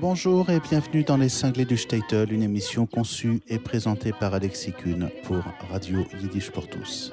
Bonjour 0.00 0.50
et 0.50 0.60
bienvenue 0.60 1.04
dans 1.04 1.16
Les 1.16 1.30
Cinglés 1.30 1.64
du 1.64 1.78
Statel, 1.78 2.30
une 2.30 2.42
émission 2.42 2.84
conçue 2.84 3.40
et 3.48 3.58
présentée 3.58 4.12
par 4.12 4.34
Alexis 4.34 4.72
Kuhn 4.72 5.08
pour 5.24 5.42
Radio 5.70 6.04
Yiddish 6.20 6.50
pour 6.50 6.68
tous. 6.68 7.12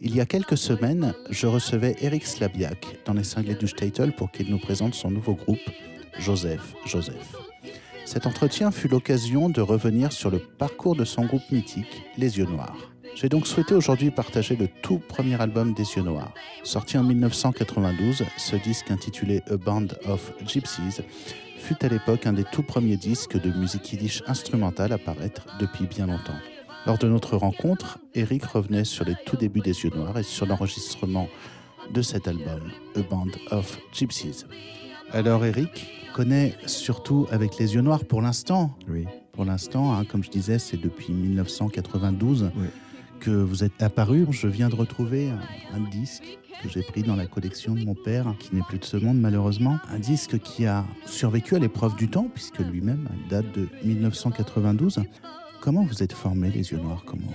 Il 0.00 0.16
y 0.16 0.20
a 0.20 0.26
quelques 0.26 0.56
semaines, 0.56 1.14
je 1.30 1.46
recevais 1.46 1.94
Eric 2.00 2.26
Slabiak 2.26 2.98
dans 3.04 3.12
Les 3.12 3.22
Cinglés 3.22 3.54
du 3.54 3.68
Statel 3.68 4.12
pour 4.12 4.32
qu'il 4.32 4.50
nous 4.50 4.58
présente 4.58 4.94
son 4.94 5.12
nouveau 5.12 5.34
groupe, 5.34 5.60
Joseph 6.18 6.74
Joseph. 6.84 7.36
Cet 8.04 8.26
entretien 8.26 8.72
fut 8.72 8.88
l'occasion 8.88 9.48
de 9.48 9.60
revenir 9.60 10.10
sur 10.10 10.30
le 10.30 10.40
parcours 10.40 10.96
de 10.96 11.04
son 11.04 11.26
groupe 11.26 11.48
mythique, 11.52 12.02
Les 12.18 12.38
Yeux 12.38 12.46
Noirs. 12.46 12.90
J'ai 13.14 13.28
donc 13.28 13.46
souhaité 13.46 13.74
aujourd'hui 13.74 14.10
partager 14.10 14.56
le 14.56 14.66
tout 14.82 14.98
premier 14.98 15.40
album 15.40 15.72
des 15.72 15.84
Yeux 15.84 16.02
Noirs. 16.02 16.34
Sorti 16.64 16.98
en 16.98 17.04
1992, 17.04 18.24
ce 18.36 18.56
disque 18.56 18.90
intitulé 18.90 19.40
A 19.48 19.56
Band 19.56 19.86
of 20.06 20.32
Gypsies 20.44 21.00
fut 21.64 21.82
à 21.84 21.88
l'époque 21.88 22.26
un 22.26 22.34
des 22.34 22.44
tout 22.44 22.62
premiers 22.62 22.96
disques 22.98 23.40
de 23.40 23.50
musique 23.50 23.90
yiddish 23.92 24.22
instrumentale 24.26 24.92
à 24.92 24.98
paraître 24.98 25.46
depuis 25.58 25.86
bien 25.86 26.06
longtemps. 26.06 26.36
Lors 26.86 26.98
de 26.98 27.08
notre 27.08 27.36
rencontre, 27.38 27.98
Eric 28.14 28.44
revenait 28.44 28.84
sur 28.84 29.06
les 29.06 29.14
tout 29.24 29.36
débuts 29.36 29.60
des 29.62 29.82
Yeux 29.84 29.90
Noirs 29.94 30.18
et 30.18 30.22
sur 30.22 30.44
l'enregistrement 30.44 31.26
de 31.92 32.02
cet 32.02 32.28
album, 32.28 32.60
A 32.96 33.00
Band 33.02 33.28
of 33.50 33.78
Gypsies. 33.92 34.44
Alors 35.10 35.44
Eric 35.46 35.86
connaît 36.14 36.54
surtout 36.66 37.26
avec 37.30 37.58
les 37.58 37.74
Yeux 37.74 37.80
Noirs 37.80 38.04
pour 38.04 38.20
l'instant. 38.20 38.76
Oui. 38.88 39.06
Pour 39.32 39.44
l'instant, 39.46 39.94
hein, 39.94 40.04
comme 40.04 40.22
je 40.22 40.30
disais, 40.30 40.58
c'est 40.58 40.76
depuis 40.80 41.12
1992 41.14 42.50
Oui. 42.56 42.66
que 43.20 43.30
vous 43.30 43.64
êtes 43.64 43.82
apparu. 43.82 44.26
Je 44.30 44.46
viens 44.48 44.68
de 44.68 44.76
retrouver 44.76 45.30
un, 45.30 45.40
un 45.76 45.80
disque 45.90 46.38
que 46.62 46.68
j'ai 46.68 46.82
pris 46.82 47.02
dans 47.02 47.16
la 47.16 47.26
collection 47.26 47.74
de 47.74 47.84
mon 47.84 47.94
père, 47.94 48.34
qui 48.38 48.54
n'est 48.54 48.62
plus 48.62 48.78
de 48.78 48.84
ce 48.84 48.96
monde 48.96 49.18
malheureusement. 49.20 49.78
Un 49.90 49.98
disque 49.98 50.38
qui 50.38 50.66
a 50.66 50.84
survécu 51.06 51.54
à 51.54 51.58
l'épreuve 51.58 51.96
du 51.96 52.08
temps, 52.08 52.28
puisque 52.32 52.58
lui-même 52.58 53.08
date 53.28 53.50
de 53.52 53.68
1992. 53.84 55.00
Comment 55.60 55.84
vous 55.84 56.02
êtes 56.02 56.12
formé 56.12 56.50
les 56.50 56.72
yeux 56.72 56.78
noirs? 56.78 57.02
Comment, 57.06 57.32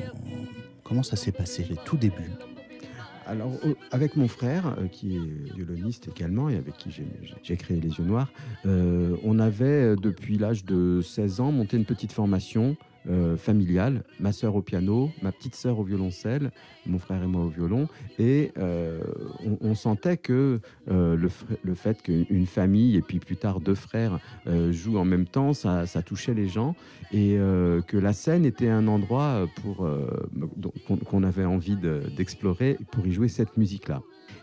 comment 0.83 1.03
ça 1.03 1.15
s'est 1.15 1.31
passé, 1.31 1.65
les 1.69 1.77
tout 1.85 1.97
débuts? 1.97 2.31
Alors, 3.25 3.51
avec 3.91 4.15
mon 4.15 4.27
frère, 4.27 4.75
euh, 4.79 4.87
qui 4.87 5.15
est 5.15 5.53
violoniste 5.55 6.07
également 6.07 6.49
et 6.49 6.55
avec 6.55 6.75
qui 6.77 6.89
j'ai- 6.89 7.05
j'ai 7.43 7.57
créé 7.57 7.79
Les 7.79 7.89
Yeux 7.89 8.03
Noirs, 8.03 8.31
euh, 8.65 9.15
on 9.23 9.37
avait, 9.37 9.65
euh, 9.65 9.95
depuis 9.95 10.39
l'âge 10.39 10.65
de 10.65 11.01
16 11.03 11.39
ans, 11.39 11.51
monté 11.51 11.77
une 11.77 11.85
petite 11.85 12.11
formation 12.11 12.75
euh, 13.09 13.37
familiale. 13.37 14.03
Ma 14.19 14.31
sœur 14.31 14.55
au 14.55 14.61
piano, 14.61 15.09
ma 15.21 15.31
petite 15.31 15.55
sœur 15.55 15.79
au 15.79 15.83
violoncelle, 15.83 16.51
mon 16.85 16.99
frère 16.99 17.23
et 17.23 17.27
moi 17.27 17.43
au 17.43 17.47
violon. 17.47 17.87
Et 18.19 18.51
euh, 18.57 19.01
on, 19.61 19.73
sentait 19.73 20.17
que 20.17 20.59
euh, 20.91 21.15
le, 21.15 21.29
le 21.63 21.73
fait 21.73 22.01
qu'une 22.03 22.45
famille 22.45 22.97
et 22.97 23.01
puis 23.01 23.19
plus 23.19 23.37
tard 23.37 23.61
deux 23.61 23.75
frères 23.75 24.19
jouent 24.71 24.97
en 24.97 25.05
même 25.05 25.25
temps, 25.25 25.53
ça, 25.53 25.85
ça 25.85 26.01
touchait 26.01 26.33
les 26.33 26.47
gens. 26.47 26.75
Et 27.11 27.37
que 27.87 27.97
la 27.97 28.13
scène 28.13 28.45
était 28.45 28.69
un 28.69 28.87
endroit 28.87 29.47
pour, 29.61 29.89
qu'on 31.05 31.23
avait 31.23 31.45
envie 31.45 31.75
de- 31.75 32.03
d'explorer 32.15 32.77
pour 32.91 33.07
y 33.07 33.11
jouer 33.11 33.27
cette 33.27 33.57
musique-là. 33.57 34.01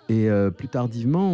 Et 0.08 0.30
euh, 0.30 0.50
plus 0.50 0.68
tardivement, 0.68 1.32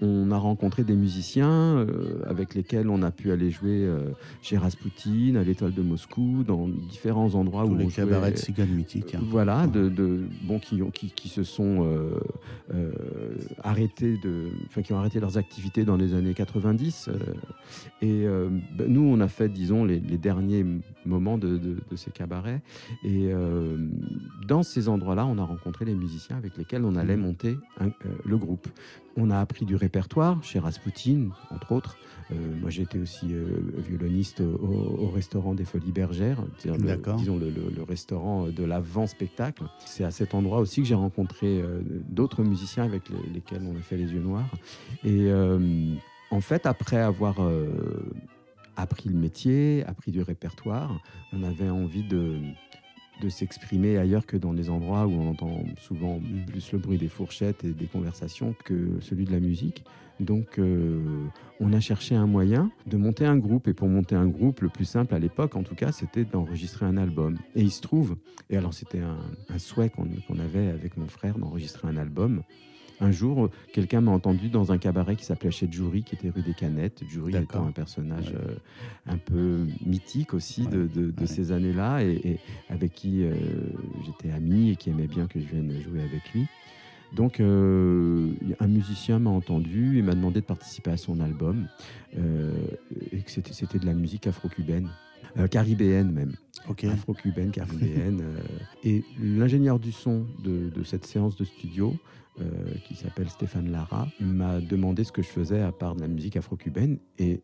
on, 0.00 0.30
a 0.30 0.38
rencontré 0.38 0.82
des 0.82 0.96
musiciens 0.96 1.50
euh, 1.76 2.22
avec 2.26 2.54
lesquels 2.54 2.88
on 2.88 3.02
a 3.02 3.10
pu 3.10 3.30
aller 3.32 3.50
jouer 3.50 3.84
euh, 3.84 3.98
chez 4.40 4.56
Rasputin, 4.56 5.34
à 5.36 5.44
l'Étoile 5.44 5.74
de 5.74 5.82
Moscou, 5.82 6.42
dans 6.42 6.66
différents 6.68 7.34
endroits 7.34 7.64
Tous 7.66 7.72
où 7.72 7.76
les 7.76 7.84
on 7.84 7.88
cabarets 7.88 8.32
de 8.32 8.38
cigognes 8.38 8.70
mythiques. 8.74 9.14
hein. 9.14 9.20
voilà, 9.28 9.66
de, 9.66 9.90
de- 9.90 10.22
bon, 10.42 10.58
qui, 10.58 10.80
ont- 10.82 10.90
qui, 10.90 11.10
qui 11.10 11.28
se 11.28 11.44
sont 11.44 11.86
arrêtés 13.62 14.16
de, 14.16 14.48
enfin, 14.68 14.82
qui 14.82 14.92
ont 14.92 14.98
arrêté 14.98 15.20
leurs 15.20 15.36
activités 15.38 15.84
dans 15.84 15.96
les 15.96 16.14
années 16.14 16.34
90. 16.34 17.08
euh, 17.08 17.12
et 18.02 18.24
ben, 18.76 18.86
nous, 18.88 19.02
on 19.02 19.20
a 19.20 19.28
fait, 19.28 19.48
disons, 19.48 19.84
les, 19.84 20.00
les 20.00 20.18
derniers 20.18 20.64
moments 21.04 21.38
de, 21.38 21.56
de- 21.58 21.76
de 21.90 21.96
ces 21.96 22.10
cabarets. 22.10 22.62
Et 23.04 23.30
dans 24.46 24.62
ces 24.62 24.88
endroits-là, 24.88 25.26
on 25.26 25.38
a 25.38 25.44
rencontré 25.44 25.84
les 25.84 25.94
musiciens 25.94 26.36
avec 26.36 26.56
lesquels 26.56 26.84
on 26.84 26.96
allait 26.96 27.16
monter 27.16 27.58
un- 27.80 27.90
le 28.24 28.36
groupe. 28.36 28.68
On 29.16 29.30
a 29.30 29.38
appris 29.38 29.64
du 29.64 29.76
répertoire 29.76 30.42
chez 30.42 30.58
Rasputin, 30.58 31.28
entre 31.50 31.72
autres. 31.72 31.96
Euh, 32.32 32.34
moi, 32.60 32.70
j'étais 32.70 32.98
aussi 32.98 33.26
euh, 33.32 33.44
violoniste 33.78 34.40
au, 34.40 34.44
au 35.04 35.08
restaurant 35.10 35.54
des 35.54 35.64
Folies 35.64 35.92
Bergères, 35.92 36.38
le- 36.78 36.82
disons 37.16 37.36
le, 37.36 37.50
le- 37.50 37.70
le 37.76 37.82
restaurant 37.82 38.46
de 38.48 38.64
l'avant-spectacle. 38.64 39.64
C'est 39.84 40.04
à 40.04 40.10
cet 40.10 40.34
endroit 40.34 40.58
aussi 40.58 40.80
que 40.80 40.86
j'ai 40.88 40.94
rencontré 40.94 41.60
euh, 41.60 41.80
d'autres 42.08 42.42
musiciens 42.42 42.84
avec 42.84 43.08
les- 43.10 43.34
lesquels 43.34 43.62
on 43.62 43.76
a 43.78 43.80
fait 43.82 43.96
les 43.98 44.10
yeux 44.12 44.20
noirs. 44.22 44.50
Et 45.04 45.26
euh, 45.30 45.58
en 46.30 46.40
fait, 46.40 46.66
après 46.66 46.96
avoir 46.96 47.36
euh, 47.40 47.68
appris 48.76 49.10
le 49.10 49.16
métier, 49.18 49.84
appris 49.86 50.10
du 50.10 50.22
répertoire, 50.22 50.98
on 51.32 51.42
avait 51.42 51.70
envie 51.70 52.02
de 52.08 52.38
de 53.20 53.28
s'exprimer 53.28 53.96
ailleurs 53.96 54.26
que 54.26 54.36
dans 54.36 54.52
les 54.52 54.70
endroits 54.70 55.06
où 55.06 55.12
on 55.12 55.30
entend 55.30 55.64
souvent 55.78 56.20
plus 56.46 56.72
le 56.72 56.78
bruit 56.78 56.98
des 56.98 57.08
fourchettes 57.08 57.64
et 57.64 57.70
des 57.70 57.86
conversations 57.86 58.54
que 58.64 58.98
celui 59.00 59.24
de 59.24 59.32
la 59.32 59.40
musique. 59.40 59.84
Donc, 60.20 60.58
euh, 60.58 61.26
on 61.60 61.72
a 61.72 61.80
cherché 61.80 62.14
un 62.14 62.26
moyen 62.26 62.70
de 62.86 62.96
monter 62.96 63.26
un 63.26 63.36
groupe. 63.36 63.66
Et 63.68 63.74
pour 63.74 63.88
monter 63.88 64.14
un 64.14 64.26
groupe, 64.26 64.60
le 64.60 64.68
plus 64.68 64.84
simple 64.84 65.14
à 65.14 65.18
l'époque, 65.18 65.56
en 65.56 65.62
tout 65.62 65.74
cas, 65.74 65.92
c'était 65.92 66.24
d'enregistrer 66.24 66.86
un 66.86 66.96
album. 66.96 67.36
Et 67.56 67.62
il 67.62 67.72
se 67.72 67.80
trouve, 67.80 68.16
et 68.50 68.56
alors 68.56 68.74
c'était 68.74 69.00
un, 69.00 69.58
souhait 69.58 69.90
qu'on 69.90 70.38
avait 70.38 70.68
avec 70.68 70.96
mon 70.96 71.06
frère 71.06 71.38
d'enregistrer 71.38 71.88
un 71.88 71.96
album. 71.96 72.42
Un 73.00 73.10
jour, 73.10 73.50
quelqu'un 73.72 74.00
m'a 74.00 74.12
entendu 74.12 74.48
dans 74.48 74.70
un 74.72 74.78
cabaret 74.78 75.16
qui 75.16 75.24
s'appelait 75.24 75.50
chez 75.50 75.68
Jury, 75.70 76.02
qui 76.04 76.14
était 76.14 76.30
rue 76.30 76.42
des 76.42 76.54
Canettes. 76.54 77.02
Jury 77.08 77.34
étant 77.36 77.66
un 77.66 77.72
personnage 77.72 78.30
Ouais. 78.30 78.36
euh, 78.36 78.54
un 79.06 79.18
peu 79.18 79.66
mythique 79.84 80.32
aussi 80.32 80.66
de, 80.66 80.86
de- 80.86 81.10
de 81.10 81.20
ouais. 81.20 81.26
ces 81.26 81.52
années-là, 81.52 82.02
et, 82.04 82.20
et 82.24 82.38
avec 82.70 82.94
qui 82.94 83.24
euh, 83.24 83.34
j'étais 84.06 84.30
ami 84.32 84.70
et 84.70 84.76
qui 84.76 84.90
aimait 84.90 85.08
bien 85.08 85.26
que 85.26 85.40
je 85.40 85.44
vienne 85.46 85.72
jouer 85.82 86.00
avec 86.02 86.32
lui. 86.32 86.46
Donc, 87.14 87.38
euh, 87.40 88.32
un 88.60 88.66
musicien 88.66 89.18
m'a 89.18 89.30
entendu 89.30 89.98
et 89.98 90.02
m'a 90.02 90.14
demandé 90.14 90.40
de 90.40 90.46
participer 90.46 90.90
à 90.90 90.96
son 90.96 91.20
album, 91.20 91.66
et 92.16 93.18
que 93.18 93.30
c'était 93.30 93.52
c'était 93.52 93.78
de 93.78 93.86
la 93.86 93.92
musique 93.94 94.26
afro-cubaine, 94.26 94.88
euh, 95.38 95.46
caribéenne 95.48 96.10
même 96.12 96.32
afro-cubaine, 96.90 97.50
caribéenne. 97.52 98.20
euh, 98.22 98.38
et 98.84 99.04
l'ingénieur 99.22 99.78
du 99.78 99.92
son 99.92 100.26
de, 100.42 100.70
de 100.70 100.82
cette 100.82 101.06
séance 101.06 101.36
de 101.36 101.44
studio, 101.44 101.94
euh, 102.40 102.44
qui 102.86 102.94
s'appelle 102.96 103.28
Stéphane 103.28 103.70
Lara, 103.70 104.08
m'a 104.20 104.60
demandé 104.60 105.04
ce 105.04 105.12
que 105.12 105.22
je 105.22 105.28
faisais 105.28 105.60
à 105.60 105.72
part 105.72 105.94
de 105.94 106.00
la 106.00 106.08
musique 106.08 106.36
afro-cubaine. 106.36 106.98
Et 107.18 107.40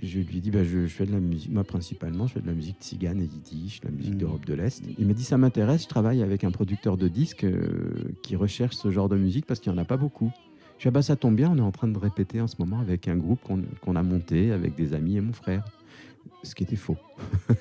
je 0.00 0.20
lui 0.20 0.38
ai 0.38 0.40
dit, 0.40 0.50
bah, 0.50 0.62
je, 0.64 0.86
je 0.86 0.94
fais 0.94 1.06
de 1.06 1.12
la 1.12 1.18
musique, 1.18 1.50
moi 1.50 1.64
principalement, 1.64 2.26
je 2.26 2.34
fais 2.34 2.40
de 2.40 2.46
la 2.46 2.52
musique 2.52 2.76
tzigane 2.80 3.20
et 3.20 3.24
yiddish, 3.24 3.80
la 3.82 3.90
musique 3.90 4.12
Mhm. 4.12 4.18
d'Europe 4.18 4.44
de 4.46 4.54
l'Est. 4.54 4.82
Il 4.98 5.06
m'a 5.06 5.12
dit, 5.14 5.24
ça 5.24 5.38
m'intéresse, 5.38 5.82
je 5.84 5.88
travaille 5.88 6.22
avec 6.22 6.44
un 6.44 6.50
producteur 6.52 6.96
de 6.96 7.08
disques 7.08 7.44
euh, 7.44 8.12
qui 8.22 8.36
recherche 8.36 8.76
ce 8.76 8.90
genre 8.90 9.08
de 9.08 9.16
musique 9.16 9.44
parce 9.46 9.58
qu'il 9.60 9.72
n'y 9.72 9.78
en 9.78 9.82
a 9.82 9.84
pas 9.86 9.96
beaucoup. 9.96 10.30
Je 10.78 10.82
dis, 10.82 10.88
ah 10.88 10.90
bah, 10.92 11.02
ça 11.02 11.16
tombe 11.16 11.34
bien, 11.34 11.50
on 11.50 11.56
est 11.58 11.60
en 11.62 11.72
train 11.72 11.88
de 11.88 11.98
répéter 11.98 12.40
en 12.40 12.46
ce 12.46 12.54
moment 12.60 12.78
avec 12.78 13.08
un 13.08 13.16
groupe 13.16 13.40
qu'on 13.42 13.62
qu'on 13.80 13.96
a 13.96 14.02
monté 14.04 14.52
avec 14.52 14.76
des 14.76 14.94
amis 14.94 15.16
et 15.16 15.20
mon 15.20 15.32
frère. 15.32 15.64
Ce 16.44 16.54
qui 16.54 16.62
était 16.62 16.76
faux. 16.76 16.96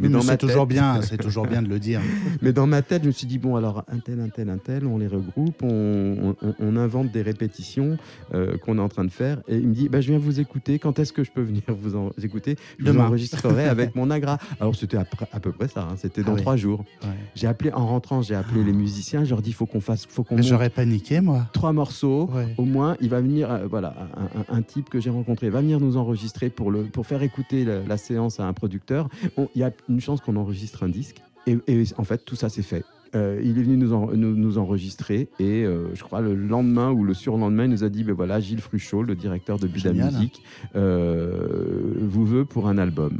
Mais, 0.00 0.08
c'est 0.22 0.36
toujours 0.38 0.66
bien, 0.66 1.00
c'est 1.02 1.16
toujours 1.22 1.46
bien 1.46 1.62
de 1.62 1.68
le 1.68 1.78
dire. 1.78 2.00
mais 2.40 2.52
dans 2.52 2.66
ma 2.66 2.82
tête, 2.82 3.02
je 3.02 3.08
me 3.08 3.12
suis 3.12 3.26
dit, 3.26 3.38
bon, 3.38 3.56
alors, 3.56 3.84
un 3.88 3.98
tel, 3.98 4.20
un 4.20 4.28
tel, 4.28 4.48
un 4.48 4.58
tel, 4.58 4.86
on 4.86 4.98
les 4.98 5.06
regroupe, 5.06 5.62
on, 5.62 6.34
on- 6.42 6.54
on 6.58 6.76
invente 6.76 7.10
des 7.12 7.22
répétitions 7.22 7.98
euh, 8.34 8.56
qu'on 8.58 8.78
est 8.78 8.80
en 8.80 8.88
train 8.88 9.04
de 9.04 9.10
faire. 9.10 9.42
Et 9.48 9.56
il 9.56 9.68
me 9.68 9.74
dit, 9.74 9.88
bah, 9.88 10.00
je 10.00 10.08
viens 10.10 10.18
vous 10.18 10.40
écouter, 10.40 10.78
quand 10.78 10.98
est-ce 10.98 11.12
que 11.12 11.24
je 11.24 11.30
peux 11.30 11.42
venir 11.42 11.62
vous 11.68 11.94
en 11.96 12.10
écouter? 12.22 12.56
Je 12.78 12.84
vous 12.84 12.92
Demain. 12.92 13.06
enregistrerai 13.06 13.66
avec 13.68 13.94
mon 13.96 14.10
agra. 14.10 14.38
Alors, 14.60 14.74
c'était 14.74 14.96
à, 14.96 15.04
peu 15.04 15.52
près 15.52 15.68
ça, 15.68 15.82
hein, 15.90 15.94
c'était 15.96 16.22
Ah 16.24 16.28
dans 16.28 16.34
oui. 16.34 16.40
trois 16.42 16.56
jours. 16.56 16.84
Ouais. 17.02 17.08
J'ai 17.34 17.46
appelé, 17.46 17.72
en 17.72 17.86
rentrant, 17.86 18.22
j'ai 18.22 18.34
appelé 18.34 18.64
les 18.64 18.72
musiciens, 18.72 19.24
je 19.24 19.30
leur 19.30 19.42
dis, 19.42 19.52
faut 19.52 19.66
qu'on 19.66 19.80
fasse, 19.80 20.06
faut 20.06 20.24
qu'on 20.24 20.40
J'aurais 20.42 20.70
paniqué, 20.70 21.20
moi. 21.20 21.46
trois 21.52 21.72
morceaux. 21.72 22.30
Ouais. 22.32 22.54
Au 22.58 22.64
moins, 22.64 22.96
il 23.00 23.08
va 23.10 23.20
venir, 23.20 23.50
euh, 23.50 23.66
voilà, 23.68 23.94
un, 24.16 24.54
un- 24.54 24.58
un 24.58 24.62
type 24.62 24.88
que 24.90 25.00
j'ai 25.00 25.10
rencontré 25.10 25.50
va 25.50 25.60
venir 25.60 25.80
nous 25.80 25.96
enregistrer 25.96 26.50
pour, 26.50 26.70
le, 26.70 26.84
pour 26.84 27.06
faire 27.06 27.11
écouter 27.20 27.66
la, 27.66 27.82
la 27.82 27.96
séance 27.98 28.40
à 28.40 28.46
un 28.46 28.54
producteur. 28.54 29.08
Il 29.54 29.58
y 29.60 29.62
a 29.64 29.72
une 29.90 30.00
chance 30.00 30.20
qu'on 30.22 30.36
enregistre 30.36 30.84
un 30.84 30.88
disque. 30.88 31.20
Et, 31.46 31.58
et 31.66 31.82
en 31.98 32.04
fait, 32.04 32.24
tout 32.24 32.36
ça 32.36 32.48
s'est 32.48 32.62
fait. 32.62 32.84
Euh, 33.14 33.38
il 33.44 33.58
est 33.58 33.62
venu 33.62 33.76
nous, 33.76 33.92
en- 33.92 34.06
nous, 34.12 34.34
nous 34.34 34.56
enregistrer 34.56 35.28
et 35.38 35.64
euh, 35.64 35.94
je 35.94 36.02
crois 36.02 36.22
le 36.22 36.34
lendemain 36.34 36.90
ou 36.92 37.04
le 37.04 37.12
surlendemain, 37.12 37.64
il 37.64 37.70
nous 37.70 37.84
a 37.84 37.90
dit 37.90 38.04
ben 38.04 38.14
voilà, 38.14 38.40
Gilles 38.40 38.62
Fruchot, 38.62 39.02
le 39.02 39.14
directeur 39.14 39.58
de 39.58 39.66
Buda. 39.66 39.92
Musique, 39.92 40.42
euh, 40.76 41.94
vous 42.00 42.24
veut 42.24 42.44
pour 42.44 42.68
un 42.68 42.78
album. 42.78 43.18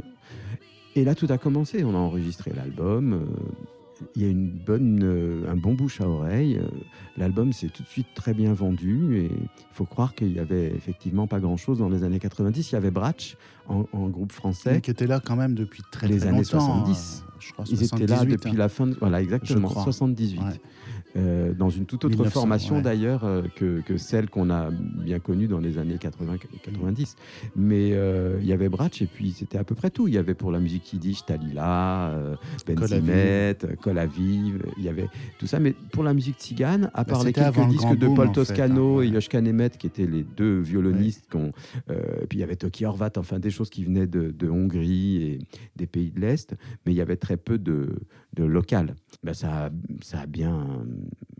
Et 0.95 1.03
là, 1.03 1.13
tout 1.15 1.27
a 1.29 1.37
commencé. 1.37 1.83
On 1.83 1.93
a 1.93 1.97
enregistré 1.99 2.51
l'album. 2.55 3.21
il 4.15 4.21
y 4.21 4.25
a 4.25 4.29
une 4.29 4.47
bonne, 4.49 5.45
un 5.47 5.55
bon 5.55 5.73
bouche 5.73 6.01
à 6.01 6.07
oreille. 6.07 6.59
L'album 7.17 7.53
s'est 7.53 7.69
tout 7.69 7.83
de 7.83 7.87
suite 7.87 8.07
très 8.15 8.33
bien 8.33 8.53
vendu 8.53 9.17
et 9.17 9.25
il 9.25 9.73
faut 9.73 9.85
croire 9.85 10.15
qu'il 10.15 10.31
y 10.33 10.39
avait 10.39 10.67
effectivement 10.75 11.27
pas 11.27 11.39
grand-chose 11.39 11.79
dans 11.79 11.89
les 11.89 12.03
années 12.03 12.19
90. 12.19 12.71
Il 12.71 12.73
y 12.73 12.77
avait 12.77 12.91
Bratch 12.91 13.37
en, 13.67 14.07
groupe 14.07 14.31
français. 14.31 14.81
qui 14.81 14.91
était 14.91 15.07
là 15.07 15.19
quand 15.23 15.35
même 15.35 15.55
depuis 15.55 15.83
très, 15.91 16.07
les 16.07 16.25
années 16.25 16.43
70. 16.43 17.23
Je 17.45 17.53
crois, 17.53 17.65
Ils 17.69 17.83
étaient 17.83 18.07
là 18.07 18.25
depuis 18.25 18.51
hein. 18.51 18.55
la 18.57 18.69
fin, 18.69 18.87
de, 18.87 18.95
voilà 18.99 19.21
exactement, 19.21 19.69
78. 19.69 20.39
Euh, 21.15 21.53
dans 21.53 21.69
une 21.69 21.85
toute 21.85 22.05
autre 22.05 22.25
formation 22.25 22.81
d'ailleurs 22.81 23.23
euh, 23.23 23.43
que, 23.55 23.81
que, 23.81 23.97
celle 23.97 24.31
qu'on 24.31 24.49
a 24.49 24.71
bien 24.71 25.19
connue 25.19 25.47
dans 25.47 25.59
les 25.59 25.77
années 25.77 25.97
80-90. 25.97 27.15
Mais 27.55 27.91
euh, 27.93 28.39
il 28.41 28.47
y 28.47 28.53
avait 28.53 28.67
Bratch 28.67 29.03
et 29.03 29.05
puis 29.05 29.31
c'était 29.31 29.59
à 29.59 29.63
peu 29.63 29.75
près 29.75 29.91
tout. 29.91 30.07
Il 30.07 30.15
y 30.15 30.17
avait 30.17 30.33
pour 30.33 30.51
la 30.51 30.59
musique 30.59 30.91
yiddish 30.91 31.23
Talila, 31.25 32.15
Benzimet, 32.65 33.57
Kolaviv, 33.81 34.65
il 34.77 34.83
y 34.83 34.89
avait 34.89 35.07
tout 35.37 35.45
ça. 35.45 35.59
Mais 35.59 35.73
pour 35.91 36.03
la 36.03 36.15
musique 36.15 36.37
tzigane, 36.39 36.89
à 36.95 37.03
bah, 37.03 37.13
part 37.13 37.23
les 37.23 37.33
quelques 37.33 37.67
disques 37.67 37.95
de 37.95 38.07
Paul 38.07 38.31
Toscano 38.31 38.99
hein, 38.99 39.03
et 39.03 39.09
Yoshka 39.09 39.39
Nemet, 39.39 39.71
qui 39.71 39.85
étaient 39.85 40.07
les 40.07 40.23
deux 40.23 40.59
violonistes, 40.59 41.29
et 41.89 42.25
puis 42.27 42.39
il 42.39 42.41
y 42.41 42.43
avait 42.43 42.55
Toki 42.55 42.85
Horvat, 42.85 43.11
enfin 43.17 43.37
des 43.37 43.51
choses 43.51 43.69
qui 43.69 43.83
venaient 43.83 44.07
de, 44.07 44.31
de 44.31 44.49
Hongrie 44.49 45.17
et 45.17 45.39
des 45.75 45.85
pays 45.85 46.09
de 46.09 46.19
l'Est, 46.19 46.55
mais 46.85 46.93
il 46.93 46.95
y 46.95 47.01
avait 47.01 47.17
très 47.17 47.32
peu 47.37 47.57
de, 47.57 47.95
local. 48.37 48.95
Ben 49.23 49.33
ça, 49.33 49.69
ça 50.01 50.21
a 50.21 50.25
bien 50.25 50.85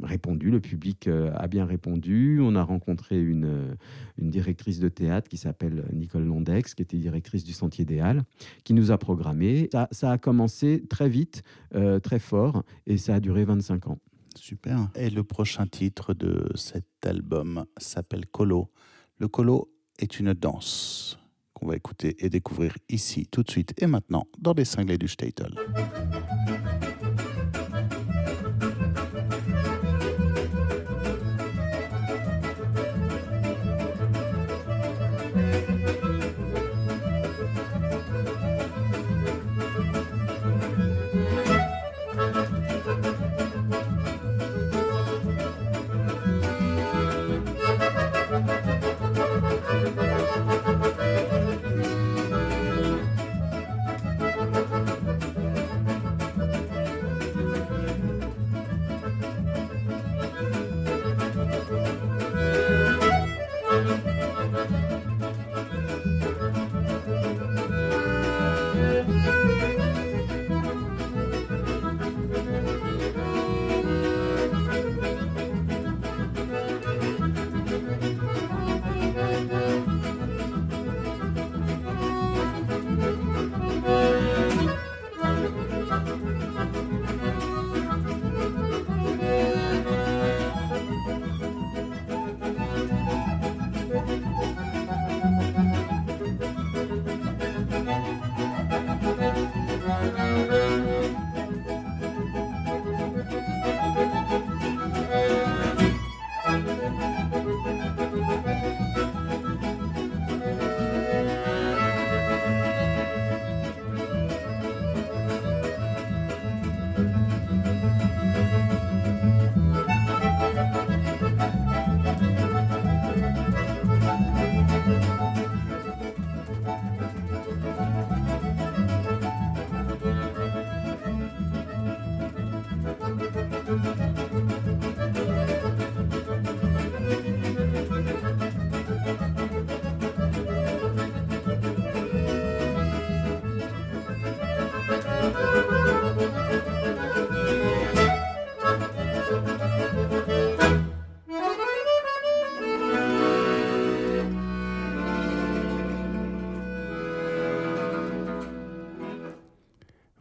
répondu, 0.01 0.51
le 0.51 0.59
public 0.59 1.07
euh, 1.07 1.31
a 1.35 1.47
bien 1.47 1.65
répondu. 1.65 2.39
On 2.41 2.55
a 2.55 2.63
rencontré 2.63 3.21
une, 3.21 3.75
une 4.17 4.29
directrice 4.29 4.79
de 4.79 4.89
théâtre 4.89 5.29
qui 5.29 5.37
s'appelle 5.37 5.85
Nicole 5.93 6.25
Londex, 6.25 6.75
qui 6.75 6.81
était 6.81 6.97
directrice 6.97 7.43
du 7.43 7.53
Sentier 7.53 7.85
des 7.85 7.99
Halles, 7.99 8.23
qui 8.63 8.73
nous 8.73 8.91
a 8.91 8.97
programmé. 8.97 9.69
Ça, 9.91 10.11
a 10.11 10.17
commencé 10.17 10.83
très 10.89 11.09
vite, 11.09 11.43
euh, 11.75 11.99
très 11.99 12.19
fort, 12.19 12.63
et 12.85 12.97
ça 12.97 13.15
a 13.15 13.19
duré 13.19 13.43
25 13.45 13.87
ans. 13.87 13.99
Super. 14.35 14.89
Et 14.95 15.09
le 15.09 15.23
prochain 15.23 15.67
titre 15.67 16.13
de 16.13 16.51
cet 16.55 16.87
album 17.05 17.65
s'appelle 17.77 18.25
Colo. 18.25 18.71
Le 19.19 19.27
Colo 19.27 19.71
est 19.99 20.19
une 20.19 20.33
danse 20.33 21.19
qu'on 21.63 21.69
va 21.69 21.75
écouter 21.77 22.15
et 22.19 22.29
découvrir 22.29 22.77
ici, 22.89 23.27
tout 23.31 23.43
de 23.43 23.49
suite 23.49 23.73
et 23.81 23.87
maintenant, 23.87 24.27
dans 24.37 24.53
les 24.53 24.65
cinglés 24.65 24.97
du 24.97 25.07
Statel. 25.07 25.55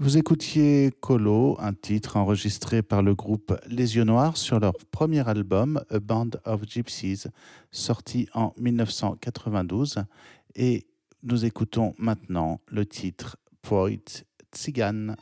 Vous 0.03 0.19
écoutiez 0.19 0.91
Colo, 0.99 1.57
un 1.61 1.75
titre 1.75 2.17
enregistré 2.17 2.83
par 2.83 3.05
le 3.05 3.15
groupe 3.15 3.57
Les 3.69 3.95
Yeux 3.95 4.03
Noirs 4.03 4.37
sur 4.37 4.59
leur 4.59 4.73
premier 4.91 5.29
album 5.29 5.81
A 5.91 6.01
Band 6.01 6.31
of 6.45 6.63
Gypsies, 6.67 7.27
sorti 7.71 8.29
en 8.35 8.53
1992. 8.59 10.03
Et 10.57 10.89
nous 11.23 11.45
écoutons 11.45 11.95
maintenant 11.99 12.61
le 12.67 12.85
titre 12.85 13.37
Poet 13.63 14.03
Tsigan. 14.53 15.15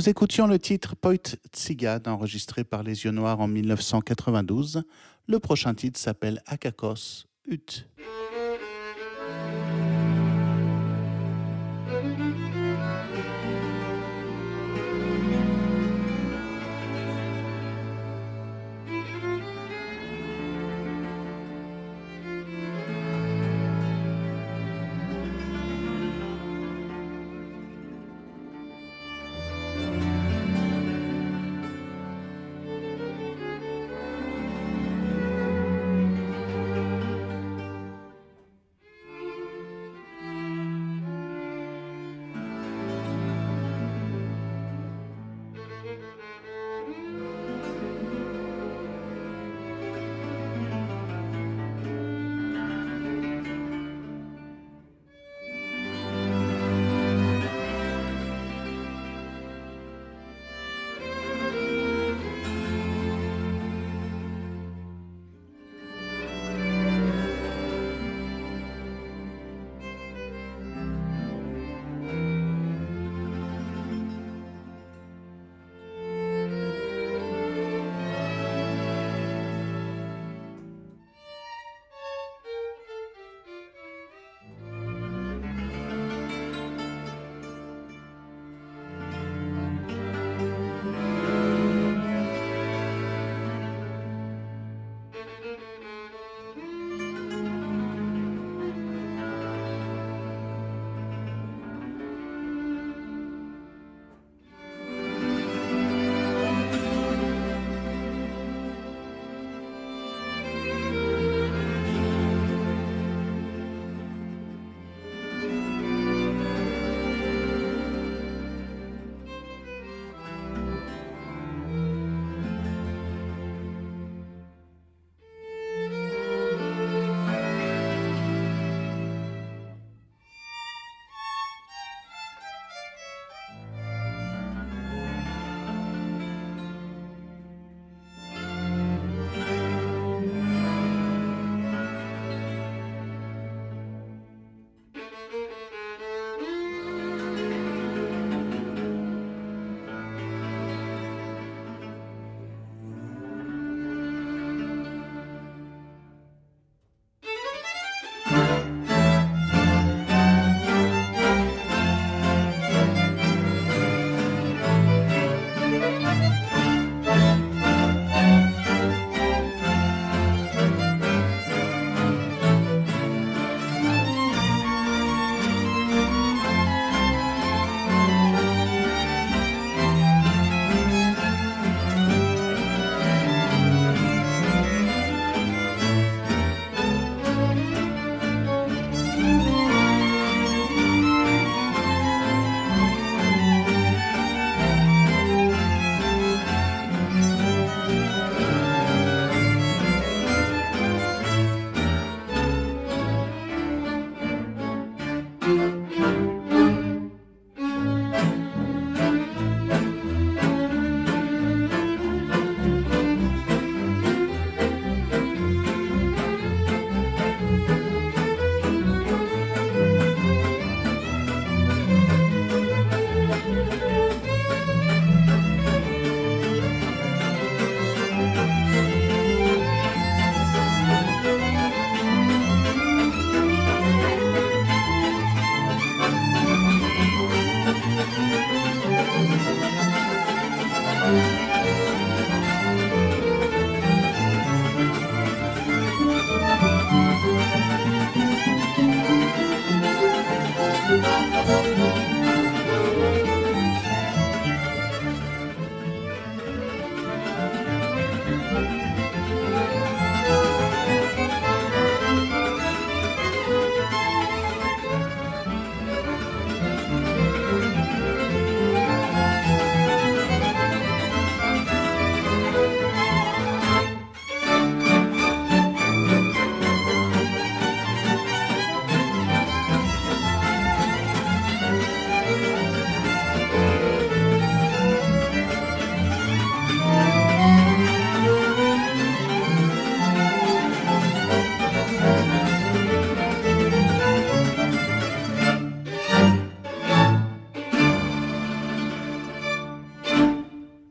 Nous 0.00 0.08
écoutions 0.08 0.46
le 0.46 0.58
titre 0.58 0.96
Poit 0.96 1.36
Tsigad 1.52 2.08
enregistré 2.08 2.64
par 2.64 2.82
Les 2.82 3.04
Yeux 3.04 3.10
Noirs 3.10 3.38
en 3.38 3.46
1992. 3.46 4.82
Le 5.26 5.38
prochain 5.40 5.74
titre 5.74 6.00
s'appelle 6.00 6.42
Akakos 6.46 7.26
Ut. 7.46 7.84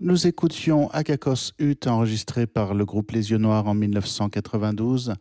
Nous 0.09 0.25
écoutions 0.25 0.89
Akakos 0.89 1.51
Ut 1.59 1.85
enregistré 1.85 2.47
par 2.47 2.73
le 2.73 2.83
groupe 2.83 3.11
Les 3.11 3.29
Yeux 3.29 3.37
Noirs 3.37 3.67
en 3.67 3.75
1992. 3.75 5.13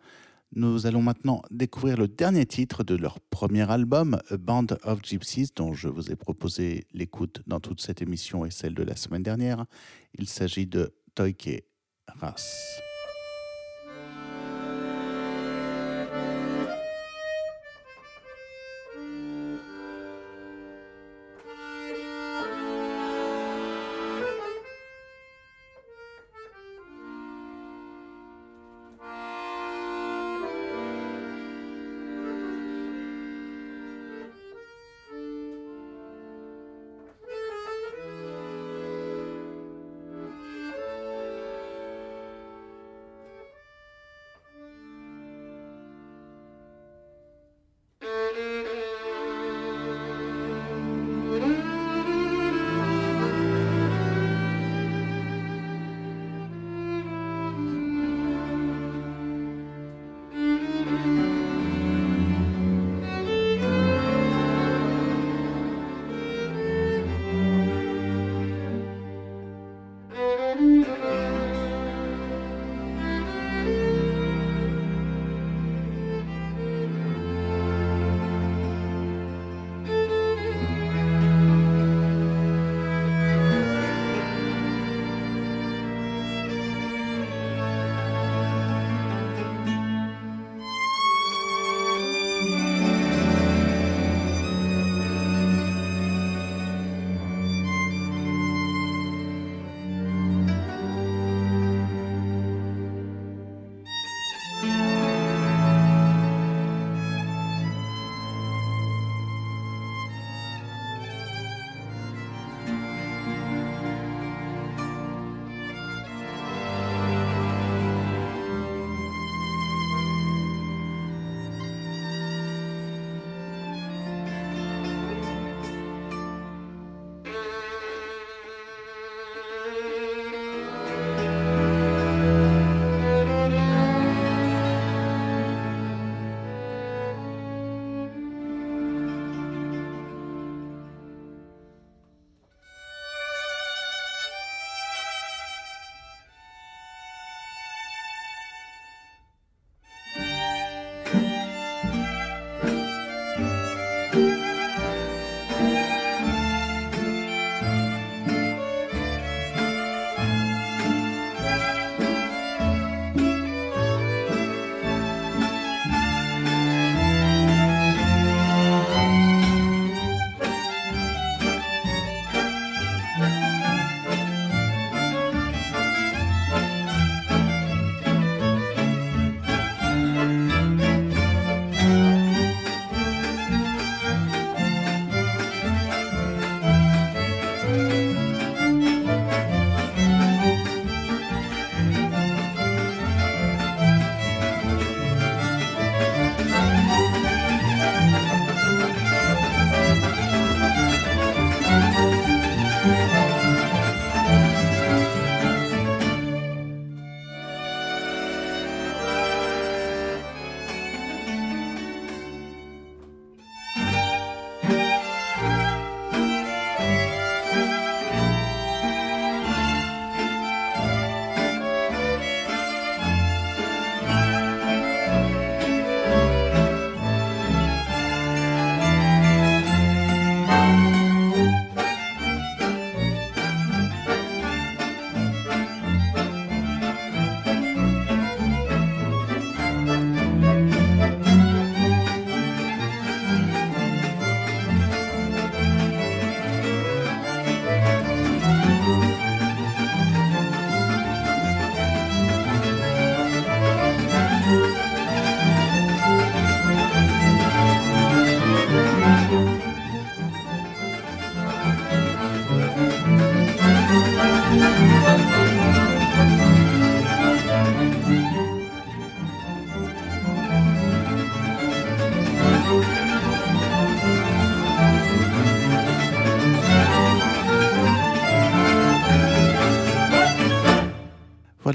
Nous 0.56 0.86
allons 0.86 1.02
maintenant 1.02 1.42
découvrir 1.50 1.98
le 1.98 2.08
dernier 2.08 2.46
titre 2.46 2.84
de 2.84 2.94
leur 2.94 3.20
premier 3.20 3.70
album, 3.70 4.18
A 4.30 4.38
Band 4.38 4.68
of 4.84 5.00
Gypsies, 5.02 5.50
dont 5.54 5.74
je 5.74 5.88
vous 5.88 6.10
ai 6.10 6.16
proposé 6.16 6.86
l'écoute 6.94 7.42
dans 7.46 7.60
toute 7.60 7.82
cette 7.82 8.00
émission 8.00 8.46
et 8.46 8.50
celle 8.50 8.72
de 8.72 8.82
la 8.82 8.96
semaine 8.96 9.22
dernière. 9.22 9.66
Il 10.14 10.26
s'agit 10.26 10.66
de 10.66 10.94
Toike 11.14 11.64
Ras. 12.06 12.80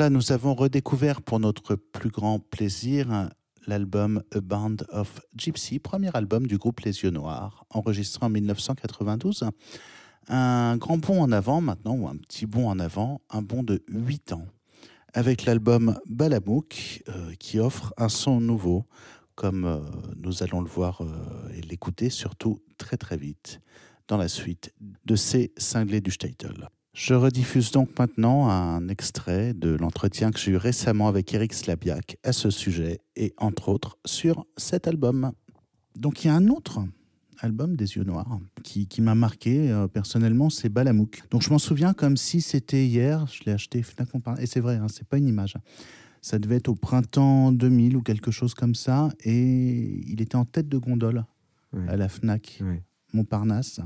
Nous 0.10 0.32
avons 0.32 0.54
redécouvert 0.54 1.22
pour 1.22 1.40
notre 1.40 1.76
plus 1.76 2.10
grand 2.10 2.40
plaisir 2.40 3.30
l'album 3.68 4.24
A 4.34 4.42
Band 4.42 4.78
of 4.90 5.22
Gypsy, 5.36 5.80
premier 5.80 6.10
album 6.16 6.48
du 6.48 6.58
groupe 6.58 6.82
Les 6.82 7.04
Yeux 7.04 7.12
Noirs, 7.12 7.66
enregistré 7.70 8.26
en 8.26 8.30
1992. 8.30 9.46
Un 10.28 10.78
grand 10.78 10.98
bond 10.98 11.22
en 11.22 11.32
avant 11.32 11.62
maintenant, 11.62 11.96
ou 11.96 12.08
un 12.08 12.16
petit 12.16 12.46
bond 12.46 12.70
en 12.70 12.80
avant, 12.80 13.22
un 13.30 13.42
bond 13.42 13.64
de 13.64 13.84
8 13.90 14.34
ans, 14.34 14.48
avec 15.14 15.46
l'album 15.46 16.00
Balamouk, 16.08 17.04
euh, 17.10 17.34
qui 17.40 17.60
offre 17.60 17.94
un 17.98 18.10
son 18.10 18.42
nouveau, 18.42 18.86
comme 19.36 19.66
euh, 19.66 19.80
nous 20.18 20.44
allons 20.44 20.62
le 20.62 20.70
voir 20.70 21.02
euh, 21.02 21.08
et 21.56 21.62
l'écouter 21.62 22.10
surtout 22.10 22.62
très 22.78 22.98
très 22.98 23.18
vite 23.18 23.62
dans 24.08 24.18
la 24.18 24.28
suite 24.28 24.74
de 25.06 25.16
ces 25.16 25.54
cinglés 25.58 26.02
du 26.02 26.12
Statel. 26.12 26.70
Je 26.94 27.16
rediffuse 27.16 27.72
donc 27.72 27.98
maintenant 27.98 28.50
un 28.50 28.88
extrait 28.88 29.56
de 29.56 29.72
l'entretien 29.72 30.30
que 30.30 30.38
j'ai 30.38 30.52
eu 30.52 30.58
récemment 30.58 31.08
avec 31.08 31.34
Eric 31.34 31.52
Slabiak 31.52 32.18
à 32.24 32.34
ce 32.34 32.52
sujet 32.52 33.02
et 33.16 33.34
entre 33.38 33.70
autres 33.70 33.98
sur 34.06 34.46
cet 34.58 34.88
album. 34.88 35.32
Donc 35.96 36.24
il 36.24 36.28
y 36.28 36.30
a 36.30 36.36
un 36.36 36.50
autre 36.50 36.82
album 37.40 37.76
des 37.76 37.96
yeux 37.96 38.04
noirs 38.04 38.40
qui, 38.62 38.86
qui 38.86 39.02
m'a 39.02 39.16
marqué 39.16 39.72
euh, 39.72 39.88
personnellement, 39.88 40.52
c'est 40.52 40.70
Balamouk. 40.70 41.24
Donc 41.32 41.42
je 41.42 41.50
m'en 41.50 41.58
souviens 41.58 41.94
comme 41.94 42.16
si 42.16 42.42
c'était 42.42 42.86
hier, 42.86 43.26
je 43.26 43.44
l'ai 43.46 43.54
acheté 43.54 43.82
Fnac 43.82 44.10
et 44.38 44.46
c'est 44.46 44.60
vrai, 44.60 44.76
hein, 44.76 44.88
c'est 44.88 45.08
pas 45.08 45.18
une 45.18 45.28
image. 45.28 45.58
Ça 46.22 46.38
devait 46.38 46.58
être 46.58 46.70
au 46.70 46.76
printemps 46.76 47.52
2000 47.52 47.98
ou 47.98 48.04
quelque 48.04 48.30
chose 48.30 48.54
comme 48.54 48.76
ça 48.76 49.10
et 49.24 50.04
il 50.08 50.22
était 50.22 50.36
en 50.36 50.46
tête 50.46 50.70
de 50.70 50.78
gondole 50.78 51.26
à 51.88 51.98
la 51.98 52.08
Fnac 52.08 52.62
Montparnasse. 53.14 53.82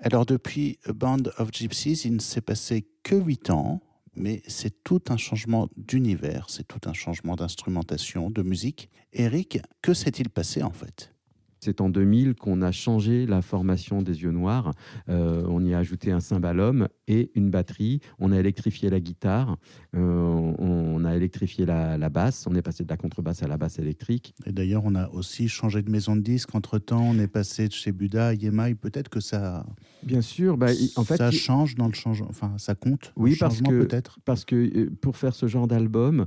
Alors 0.00 0.26
depuis 0.26 0.78
A 0.86 0.92
Band 0.92 1.24
of 1.38 1.50
Gypsies, 1.52 2.02
il 2.04 2.14
ne 2.14 2.20
s'est 2.20 2.40
passé 2.40 2.86
que 3.02 3.16
8 3.16 3.50
ans, 3.50 3.80
mais 4.14 4.42
c'est 4.46 4.84
tout 4.84 5.02
un 5.08 5.16
changement 5.16 5.68
d'univers, 5.76 6.46
c'est 6.50 6.66
tout 6.66 6.80
un 6.88 6.92
changement 6.92 7.34
d'instrumentation, 7.34 8.30
de 8.30 8.42
musique. 8.42 8.90
Eric, 9.12 9.58
que 9.82 9.94
s'est-il 9.94 10.28
passé 10.28 10.62
en 10.62 10.70
fait? 10.70 11.12
C'est 11.60 11.80
en 11.80 11.88
2000 11.88 12.34
qu'on 12.34 12.62
a 12.62 12.72
changé 12.72 13.26
la 13.26 13.42
formation 13.42 14.02
des 14.02 14.22
yeux 14.22 14.30
noirs. 14.30 14.72
Euh, 15.08 15.44
on 15.48 15.64
y 15.64 15.74
a 15.74 15.78
ajouté 15.78 16.12
un 16.12 16.20
cymbalum 16.20 16.88
et 17.06 17.30
une 17.34 17.50
batterie. 17.50 18.00
On 18.18 18.32
a 18.32 18.38
électrifié 18.38 18.90
la 18.90 19.00
guitare. 19.00 19.56
Euh, 19.96 20.54
on 20.58 21.04
a 21.04 21.16
électrifié 21.16 21.66
la, 21.66 22.08
basse. 22.08 22.46
On 22.48 22.54
est 22.54 22.62
passé 22.62 22.84
de 22.84 22.88
la 22.88 22.96
contrebasse 22.96 23.42
à 23.42 23.48
la 23.48 23.56
basse 23.56 23.78
électrique. 23.78 24.34
Et 24.46 24.52
d'ailleurs, 24.52 24.82
on 24.84 24.94
a 24.94 25.08
aussi 25.10 25.48
changé 25.48 25.82
de 25.82 25.90
maison 25.90 26.16
de 26.16 26.20
disque. 26.20 26.54
Entre-temps, 26.54 27.02
on 27.02 27.18
est 27.18 27.28
passé 27.28 27.68
de 27.68 27.72
chez 27.72 27.92
Buda 27.92 28.28
à 28.28 28.34
Yemai. 28.34 28.74
Peut-être 28.74 29.08
que 29.08 29.20
ça... 29.20 29.66
Bien 30.02 30.20
sûr. 30.20 30.56
Bah, 30.56 30.68
en 30.96 31.04
fait, 31.04 31.16
ça 31.16 31.30
change 31.30 31.74
dans 31.74 31.88
le 31.88 31.94
changement. 31.94 32.28
Enfin, 32.30 32.54
ça 32.56 32.74
compte. 32.74 33.12
Oui, 33.16 33.36
parce 33.38 33.60
que, 33.60 33.82
peut-être. 33.82 34.18
parce 34.24 34.44
que 34.44 34.56
euh, 34.56 34.90
pour 35.00 35.16
faire 35.16 35.34
ce 35.34 35.46
genre 35.46 35.66
d'album, 35.66 36.26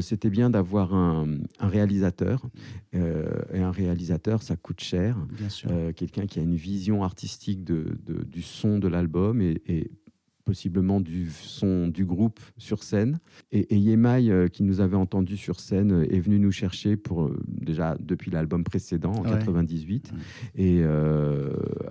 c'était 0.00 0.30
bien 0.30 0.50
d'avoir 0.50 0.94
un, 0.94 1.26
réalisateur. 1.58 2.42
et 2.92 3.60
un 3.60 3.70
réalisateur, 3.70 4.42
ça 4.42 4.56
coûte 4.58 4.80
cher. 4.80 5.16
Euh, 5.66 5.92
quelqu'un 5.92 6.26
qui 6.26 6.38
a 6.38 6.42
une 6.42 6.54
vision 6.54 7.02
artistique 7.02 7.64
de, 7.64 7.98
du 8.26 8.42
son 8.42 8.78
de 8.78 8.88
l'album 8.88 9.40
et, 9.40 9.62
et, 9.66 9.90
possiblement 10.48 10.98
du 10.98 11.28
son 11.28 11.88
du 11.88 12.06
groupe 12.06 12.40
sur 12.56 12.82
scène. 12.82 13.18
Et, 13.52 13.74
et 13.74 13.76
Yemai, 13.76 14.30
euh, 14.30 14.48
qui 14.48 14.62
nous 14.62 14.80
avait 14.80 14.96
entendu 14.96 15.36
sur 15.36 15.60
scène, 15.60 15.92
euh, 15.92 16.10
est 16.14 16.20
venu 16.20 16.38
nous 16.38 16.52
chercher 16.52 16.96
pour 16.96 17.24
euh, 17.24 17.38
déjà 17.46 17.98
depuis 18.00 18.30
l'album 18.30 18.64
précédent 18.64 19.12
en 19.12 19.24
98, 19.24 20.10
et 20.54 20.82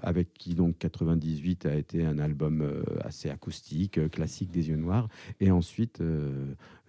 avec 0.01 0.33
qui 0.33 0.55
donc 0.55 0.79
98 0.79 1.67
a 1.67 1.75
été 1.75 2.03
un 2.03 2.17
album 2.17 2.63
assez 3.01 3.29
acoustique, 3.29 4.09
classique 4.09 4.49
des 4.49 4.69
yeux 4.69 4.75
noirs. 4.75 5.07
Et 5.39 5.51
ensuite, 5.51 6.01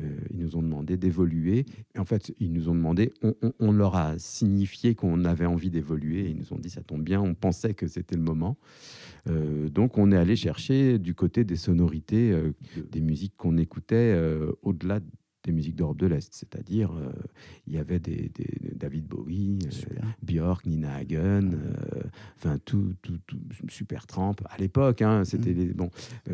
ils 0.00 0.38
nous 0.38 0.56
ont 0.56 0.62
demandé 0.62 0.96
d'évoluer. 0.96 1.66
En 1.98 2.04
fait, 2.04 2.34
ils 2.40 2.52
nous 2.52 2.68
ont 2.68 2.74
demandé, 2.74 3.12
on, 3.22 3.34
on 3.58 3.72
leur 3.72 3.96
a 3.96 4.18
signifié 4.18 4.94
qu'on 4.94 5.24
avait 5.24 5.46
envie 5.46 5.70
d'évoluer. 5.70 6.30
Ils 6.30 6.36
nous 6.36 6.52
ont 6.52 6.58
dit, 6.58 6.70
ça 6.70 6.82
tombe 6.82 7.02
bien, 7.02 7.20
on 7.20 7.34
pensait 7.34 7.74
que 7.74 7.86
c'était 7.86 8.16
le 8.16 8.22
moment. 8.22 8.56
Donc 9.26 9.98
on 9.98 10.10
est 10.10 10.16
allé 10.16 10.36
chercher 10.36 10.98
du 10.98 11.14
côté 11.14 11.44
des 11.44 11.57
sonorités, 11.58 12.30
euh, 12.30 12.54
des 12.90 13.00
musiques 13.00 13.34
qu'on 13.36 13.56
écoutait 13.58 14.14
euh, 14.14 14.52
au-delà 14.62 15.00
des 15.44 15.52
musiques 15.52 15.76
d'Europe 15.76 15.98
de 15.98 16.06
l'Est, 16.06 16.28
c'est-à-dire 16.34 16.90
il 17.66 17.72
y 17.72 17.78
avait 17.78 18.00
des, 18.00 18.30
David 18.74 19.06
Bowie, 19.06 19.60
Björk, 20.20 20.66
Nina 20.66 20.96
Hagen, 20.96 21.52
enfin 22.36 22.58
tout, 22.66 22.92
tout, 23.00 23.18
Super 23.68 24.06
Tramp 24.06 24.34
à 24.50 24.58
l'époque. 24.58 25.00
Hein, 25.00 25.24
c'était 25.24 25.54
mm. 25.54 25.72
bon, 25.72 25.90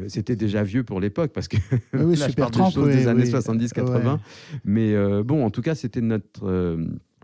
c'était 0.08 0.34
déjà 0.34 0.64
vieux 0.64 0.82
pour 0.82 1.00
l'époque 1.00 1.32
parce 1.32 1.46
que 1.46 1.58
oui, 1.92 2.16
Super 2.16 2.50
Tramp, 2.50 2.70
des 2.70 3.06
années 3.06 3.26
70-80. 3.26 4.18
Mais 4.64 5.22
bon, 5.22 5.44
en 5.44 5.50
tout 5.50 5.62
cas, 5.62 5.76
c'était 5.76 6.00
notre 6.00 6.78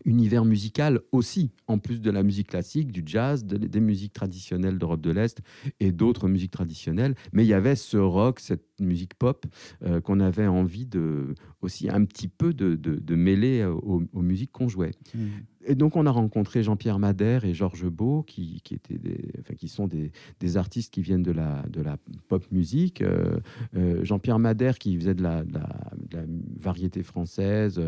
univers 0.05 0.45
musical 0.45 1.01
aussi, 1.13 1.51
en 1.67 1.79
plus 1.79 2.01
de 2.01 2.11
la 2.11 2.23
musique 2.23 2.49
classique, 2.49 2.93
du 2.93 3.03
jazz, 3.05 3.45
des 3.45 3.81
musiques 3.81 4.13
traditionnelles 4.13 4.79
d'Europe 4.79 5.01
de 5.01 5.11
l'Est 5.11 5.41
et 5.81 5.93
d'autres 5.93 6.29
musiques 6.29 6.53
traditionnelles. 6.53 7.15
Mais 7.33 7.45
il 7.45 7.49
y 7.49 7.55
avait 7.55 7.77
ce 7.77 7.97
rock, 7.97 8.41
cette 8.41 8.67
musique 8.81 9.15
pop 9.15 9.47
euh, 9.83 10.01
qu'on 10.01 10.21
avait 10.21 10.47
envie 10.47 10.87
de 10.87 11.35
aussi 11.61 11.89
un 11.91 12.05
petit 12.05 12.29
peu 12.29 12.55
de, 12.55 12.75
de, 12.75 13.15
mêler 13.15 13.65
aux, 13.65 14.03
musiques 14.15 14.53
qu'on 14.53 14.69
jouait. 14.69 14.93
Mmh. 15.15 15.27
Et 15.67 15.75
donc 15.75 15.97
on 15.97 16.07
a 16.07 16.11
rencontré 16.11 16.63
Jean-Pierre 16.63 16.99
Madère 16.99 17.45
et 17.45 17.53
Georges 17.53 17.89
Beau, 17.89 18.23
qui, 18.23 18.61
qui, 18.63 18.75
étaient 18.75 18.99
enfin, 19.41 19.55
qui 19.55 19.69
sont 19.69 19.87
des, 19.87 20.11
des, 20.41 20.57
artistes 20.57 20.93
qui 20.93 21.03
viennent 21.03 21.23
de 21.23 21.33
la, 21.33 21.63
de 21.69 21.83
la 21.83 21.97
pop 22.29 22.45
musique. 22.51 23.03
Euh, 23.03 23.41
euh, 23.77 24.05
Jean-Pierre 24.05 24.39
Madère 24.39 24.79
qui 24.79 24.97
faisait 24.97 25.15
de 25.15 25.23
la, 25.23 25.45
de 25.45 25.53
la, 25.53 26.25
variété 26.59 27.03
française, 27.03 27.81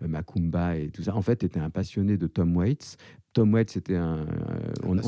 Macumba 0.00 0.76
et 0.76 0.90
tout 0.90 1.02
ça, 1.02 1.14
en 1.14 1.22
fait 1.22 1.44
était 1.44 1.60
un 1.60 1.70
passionné 1.70 2.16
de 2.16 2.26
Tom 2.26 2.56
Waits, 2.56 2.96
Tom 3.32 3.54
Waits, 3.54 3.70
c'était 3.70 3.94
un. 3.96 4.26
on, 4.84 4.98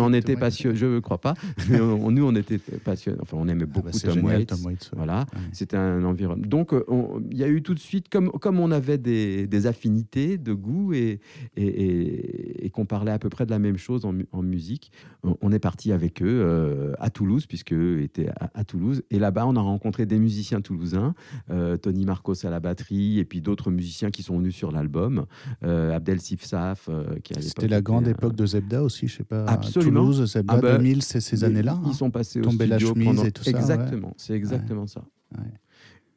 en 0.00 0.12
était 0.12 0.36
passionné, 0.36 0.76
je 0.76 0.86
ne 0.86 1.00
crois 1.00 1.20
pas. 1.20 1.34
mais 1.68 1.78
nous, 1.78 2.24
on 2.24 2.34
était 2.34 2.58
passionnés. 2.58 3.18
Enfin, 3.20 3.36
on 3.38 3.46
aimait 3.46 3.64
ah 3.64 3.66
bah, 3.66 3.80
beaucoup 3.82 3.98
Tom, 3.98 4.24
Waits. 4.24 4.90
Voilà, 4.96 5.26
c'était 5.52 5.76
un 5.76 6.02
environnement. 6.04 6.46
Donc, 6.46 6.72
euh, 6.72 6.82
il 7.30 7.36
y 7.36 7.44
a 7.44 7.48
eu 7.48 7.62
tout 7.62 7.74
de 7.74 7.78
suite, 7.78 8.08
comme, 8.08 8.30
comme 8.30 8.58
on 8.58 8.70
avait 8.70 8.96
des, 8.96 9.66
affinités 9.66 10.38
de 10.38 10.54
goût 10.54 10.94
et, 10.94 11.20
et, 11.56 12.70
qu'on 12.70 12.86
parlait 12.86 13.12
à 13.12 13.18
peu 13.18 13.28
près 13.28 13.44
de 13.44 13.50
la 13.50 13.58
même 13.58 13.76
chose 13.76 14.06
en, 14.06 14.42
musique, 14.42 14.90
on 15.22 15.52
est 15.52 15.58
parti 15.58 15.92
avec 15.92 16.22
eux 16.22 16.26
euh, 16.26 16.94
à 16.98 17.10
Toulouse, 17.10 17.44
puisque 17.46 17.74
eux 17.74 18.00
étaient 18.00 18.30
à, 18.54 18.64
Toulouse. 18.64 19.02
Et 19.10 19.18
là-bas, 19.18 19.46
on 19.46 19.56
a 19.56 19.60
rencontré 19.60 20.06
des 20.06 20.18
musiciens 20.18 20.62
toulousains, 20.62 21.14
euh, 21.50 21.76
Tony 21.76 22.06
Marcos 22.06 22.46
à 22.46 22.50
la 22.50 22.60
batterie, 22.60 23.18
et 23.18 23.26
puis 23.26 23.42
d'autres 23.42 23.70
musiciens 23.70 24.10
qui 24.10 24.22
sont 24.22 24.38
venus 24.38 24.54
sur 24.54 24.72
l'album, 24.72 25.26
Abdel 25.60 26.20
Sifsaf 26.20 26.88
euh, 27.10 27.40
C'était 27.40 27.68
la 27.68 27.80
grande 27.80 28.08
époque 28.08 28.34
de 28.34 28.46
Zebda 28.46 28.82
aussi, 28.82 29.08
je 29.08 29.18
sais 29.18 29.24
pas. 29.24 29.44
Absolument. 29.44 30.00
Toulouse, 30.00 30.32
Zebda 30.32 30.54
ah 30.54 30.60
2000, 30.60 30.98
bah, 30.98 31.04
c'est 31.06 31.20
ces 31.20 31.44
années-là. 31.44 31.78
Ils, 31.84 31.88
hein. 31.88 31.92
sont 31.92 32.10
passés 32.10 32.40
au 32.40 32.50
studio 32.50 32.66
la 32.66 32.78
chemise 32.78 33.06
pendant... 33.06 33.24
et 33.24 33.32
tout 33.32 33.44
ça. 33.44 33.50
Exactement, 33.50 34.14
c'est 34.16 34.34
exactement 34.34 34.86
ça. 34.86 35.04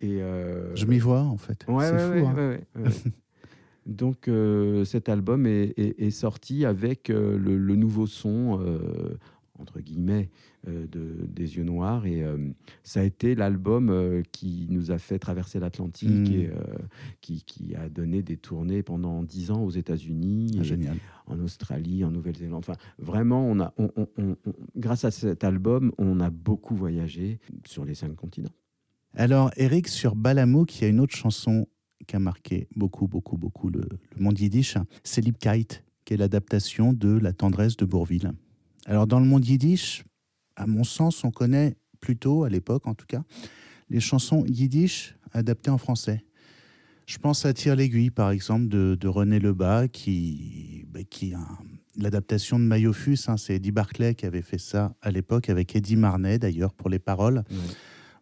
Et 0.02 0.22
euh... 0.22 0.76
Je 0.76 0.86
m'y 0.86 1.00
vois 1.00 1.22
en 1.22 1.38
fait. 1.38 1.66
Ouais, 1.68 1.90
c'est 1.90 2.20
fou. 2.20 2.28
Hein. 2.28 2.58
Donc 3.86 4.28
euh, 4.28 4.86
cet 4.86 5.10
album 5.10 5.46
est, 5.46 5.74
est, 5.78 6.00
est, 6.00 6.12
sorti 6.12 6.66
avec 6.66 7.10
euh, 7.10 7.38
le, 7.38 7.58
le, 7.58 7.76
nouveau 7.76 8.08
son 8.08 8.60
entre 9.60 9.80
guillemets, 9.80 10.30
de, 10.68 11.26
des 11.28 11.58
yeux 11.58 11.64
noirs. 11.64 12.06
Et 12.06 12.24
euh, 12.24 12.38
ça 12.84 13.02
a 13.02 13.04
été 13.04 13.36
l'album 13.36 13.90
euh, 13.90 14.22
qui 14.32 14.68
nous 14.70 14.92
a 14.92 14.98
fait 14.98 15.20
traverser 15.20 15.60
l'Atlantique 15.60 16.10
hmm. 16.10 16.34
et 16.34 16.50
qui, 17.22 17.44
qui, 17.44 17.76
a 17.76 17.90
donné 17.90 18.22
des 18.22 18.38
tournées 18.38 18.84
pendant 18.84 19.24
dix 19.24 19.52
ans 19.52 19.64
aux 19.64 19.72
États-Unis, 19.72 20.60
ah, 20.60 20.94
en 21.28 21.40
Australie, 21.40 22.04
en 22.04 22.12
Nouvelle-Zélande. 22.12 22.64
Enfin, 22.68 22.78
vraiment, 22.98 23.46
on 23.46 23.60
a, 23.60 23.74
on, 23.78 23.90
grâce 24.76 25.06
à 25.06 25.12
cet 25.12 25.44
album, 25.44 25.92
on 25.98 26.20
a 26.20 26.30
beaucoup 26.30 26.76
voyagé 26.76 27.40
sur 27.66 27.86
les 27.86 27.96
cinq 27.96 28.16
continents. 28.16 28.54
Alors, 29.16 29.52
Eric, 29.58 29.88
sur 29.88 30.16
Balamouk, 30.16 30.80
il 30.80 30.82
y 30.84 30.86
a 30.86 30.90
une 30.90 31.00
autre 31.00 31.16
chanson 31.16 31.68
qui 32.08 32.16
a 32.16 32.20
marqué 32.20 32.68
beaucoup, 32.76 33.08
beaucoup, 33.08 33.38
beaucoup 33.38 33.70
le, 33.70 33.82
le 34.16 34.22
monde 34.22 34.40
yiddish. 34.40 34.78
C'est 35.04 35.22
Lip 35.22 35.38
Kite, 35.38 35.84
qui 36.06 36.14
est 36.14 36.18
l'adaptation 36.18 36.94
de 36.94 37.18
La 37.18 37.34
tendresse 37.34 37.78
de 37.78 37.86
Bourville. 37.86 38.32
Alors 38.86 39.08
dans 39.08 39.20
le 39.20 39.26
monde 39.26 39.46
yiddish, 39.46 40.04
à 40.56 40.68
mon 40.68 40.84
sens, 40.84 41.24
on 41.24 41.32
connaît 41.32 41.76
plutôt, 42.00 42.44
à 42.44 42.50
l'époque 42.50 42.88
en 42.88 42.94
tout 42.94 43.06
cas, 43.06 43.24
les 43.90 44.00
chansons 44.00 44.46
yiddish 44.46 45.16
adaptées 45.32 45.72
en 45.72 45.78
français. 45.78 46.24
Je 47.06 47.18
pense 47.18 47.46
à 47.46 47.54
Tire 47.54 47.76
l'aiguille, 47.76 48.12
par 48.12 48.32
exemple, 48.32 48.68
de, 48.68 49.08
René 49.08 49.40
Lebas, 49.40 49.90
qui, 49.90 50.86
bah, 50.90 51.02
qui 51.10 51.34
a 51.34 51.46
l'adaptation 51.98 52.60
de 52.60 52.64
Mayofus. 52.64 53.18
Hein, 53.28 53.36
c'est 53.38 53.56
Eddie 53.56 53.72
Barclay 53.72 54.16
qui 54.16 54.26
avait 54.26 54.42
fait 54.42 54.58
ça 54.58 54.96
à 55.02 55.12
l'époque, 55.12 55.50
avec 55.50 55.76
Eddie 55.76 55.98
Marnet 55.98 56.40
d'ailleurs 56.40 56.74
pour 56.74 56.90
les 56.90 57.00
paroles. 57.00 57.44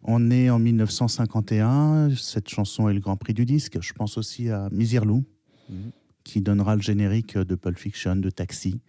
On 0.04 0.32
est 0.32 0.50
en 0.50 0.58
1951, 0.58 2.16
cette 2.16 2.50
chanson 2.50 2.90
est 2.90 2.94
le 2.94 3.00
grand 3.00 3.18
prix 3.18 3.36
du 3.36 3.46
disque. 3.46 3.80
Je 3.82 3.94
pense 3.94 4.18
aussi 4.18 4.50
à 4.50 4.68
Misirlou, 4.72 5.24
mhm. 5.70 5.92
qui 6.24 6.42
donnera 6.42 6.76
le 6.76 6.82
générique 6.82 7.38
de 7.38 7.54
Pulp 7.54 7.78
Fiction, 7.78 8.16
de 8.16 8.32
Taxi. 8.32 8.82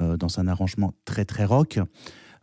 Euh, 0.00 0.16
dans 0.16 0.38
un 0.38 0.46
arrangement 0.46 0.92
très 1.06 1.24
très 1.24 1.44
rock. 1.46 1.80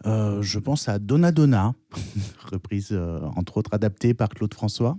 Euh, 0.06 0.42
je 0.42 0.60
pense 0.60 0.90
à 0.90 1.00
Donna 1.00 1.32
Donna, 1.32 1.74
reprise 2.52 2.90
euh, 2.92 3.20
entre 3.36 3.58
autres 3.58 3.74
adaptée 3.74 4.14
par 4.14 4.30
Claude 4.30 4.54
François. 4.54 4.98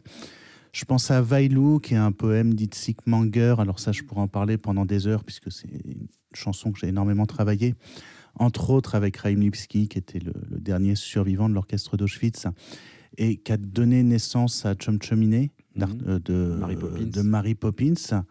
Je 0.73 0.85
pense 0.85 1.11
à 1.11 1.23
Vailou, 1.23 1.79
qui 1.79 1.95
est 1.95 1.99
un 1.99 2.13
poème 2.13 2.55
d'Itzik 2.55 3.07
Manger. 3.07 3.57
Alors 3.59 3.79
ça, 3.79 3.93
je 3.93 4.03
pourrais 4.03 4.21
en 4.21 4.29
parler 4.29 4.59
pendant 4.59 4.85
des 4.85 5.07
heures, 5.07 5.25
puisque 5.25 5.51
c'est 5.51 5.69
une 5.69 6.07
chanson 6.35 6.71
que 6.71 6.79
j'ai 6.79 6.89
énormément 6.89 7.25
travaillé 7.25 7.75
entre 8.39 8.71
autres 8.71 8.95
avec 8.95 9.17
Raïm 9.17 9.41
Lipski, 9.41 9.89
qui 9.89 9.99
était 9.99 10.19
le, 10.19 10.33
dernier 10.59 10.95
survivant 10.95 11.49
de 11.49 11.55
l'orchestre 11.55 11.97
d'Auschwitz, 11.97 12.47
et 13.19 13.37
qui 13.37 13.53
a 13.53 13.57
donné 13.57 14.03
naissance 14.03 14.67
à 14.67 14.75
Chum 14.75 15.01
Chuminé 15.01 15.51
mhm. 15.75 15.99
euh, 16.07 16.19
de, 16.19 17.23
Mary 17.23 17.55
Poppins. 17.55 18.25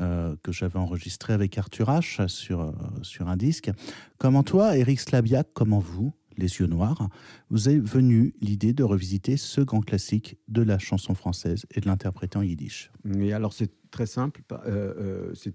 Euh, 0.00 0.36
que 0.42 0.52
j'avais 0.52 0.78
enregistré 0.78 1.34
avec 1.34 1.58
Arthur 1.58 1.88
H 1.88 2.26
sur, 2.26 2.60
euh, 2.60 2.72
sur 3.02 3.28
un 3.28 3.36
disque. 3.36 3.70
Comment 4.16 4.42
toi, 4.42 4.74
Eric 4.78 4.98
Slabiak, 4.98 5.48
comment 5.52 5.80
vous, 5.80 6.14
les 6.38 6.60
yeux 6.60 6.66
noirs, 6.66 7.08
vous 7.50 7.68
est 7.68 7.78
venue 7.78 8.34
l'idée 8.40 8.72
de 8.72 8.82
revisiter 8.84 9.36
ce 9.36 9.60
grand 9.60 9.80
classique 9.80 10.38
de 10.48 10.62
la 10.62 10.78
chanson 10.78 11.14
française 11.14 11.66
et 11.70 11.80
de 11.80 11.86
l'interpréter 11.86 12.38
en 12.38 12.42
yiddish? 12.42 12.90
Mais 13.04 13.32
alors 13.32 13.52
c'est 13.52 13.70
très 13.90 14.06
simple, 14.06 14.40
euh, 14.50 14.56
euh, 14.66 15.30
c'est 15.34 15.54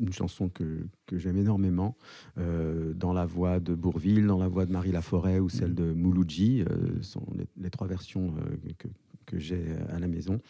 une 0.00 0.12
chanson 0.12 0.48
que, 0.48 0.86
que 1.06 1.18
j'aime 1.18 1.36
énormément, 1.36 1.96
euh, 2.38 2.94
dans 2.94 3.12
la 3.12 3.26
voix 3.26 3.60
de 3.60 3.74
Bourville, 3.74 4.26
dans 4.26 4.38
la 4.38 4.48
voix 4.48 4.66
de 4.66 4.72
Marie 4.72 4.90
Laforêt 4.90 5.38
ou 5.38 5.48
celle 5.48 5.74
de 5.74 5.92
Mouloudji, 5.92 6.64
sont 7.02 7.26
les, 7.56 7.70
trois 7.70 7.86
versions 7.86 8.34
que, 8.78 8.88
que 9.28 9.38
j'ai 9.38 9.62
à 9.90 9.98
la 9.98 10.08
maison 10.08 10.40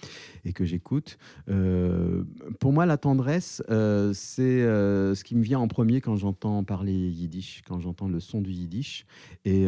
et 0.45 0.53
que 0.53 0.65
j'écoute. 0.65 1.19
Euh, 1.49 2.23
pour 2.61 2.73
moi, 2.73 2.87
la 2.87 2.97
tendresse, 2.97 3.63
euh, 3.71 4.13
c'est 4.15 4.63
euh, 4.63 5.15
ce 5.15 5.25
qui 5.25 5.35
me 5.35 5.43
vient 5.43 5.59
en 5.59 5.69
premier 5.69 6.01
quand 6.01 6.17
j'entends 6.17 6.63
parler 6.63 6.93
yiddish, 6.93 7.63
quand 7.67 7.81
j'entends 7.81 8.09
le 8.09 8.21
son 8.21 8.41
du 8.41 8.53
yiddish. 8.53 9.05
Et 9.45 9.67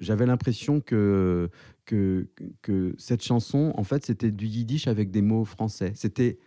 j'avais 0.00 0.26
l'impression 0.26 0.80
que, 0.80 1.48
que, 1.86 2.28
que 2.62 2.94
cette 2.98 3.22
chanson, 3.22 3.72
en 3.76 3.84
fait, 3.84 4.04
c'était 4.04 4.30
du 4.30 4.46
yiddish 4.46 4.86
avec 4.86 5.10
des 5.10 5.22
mots 5.22 5.44
français. 5.44 5.92
C'était 5.94 6.38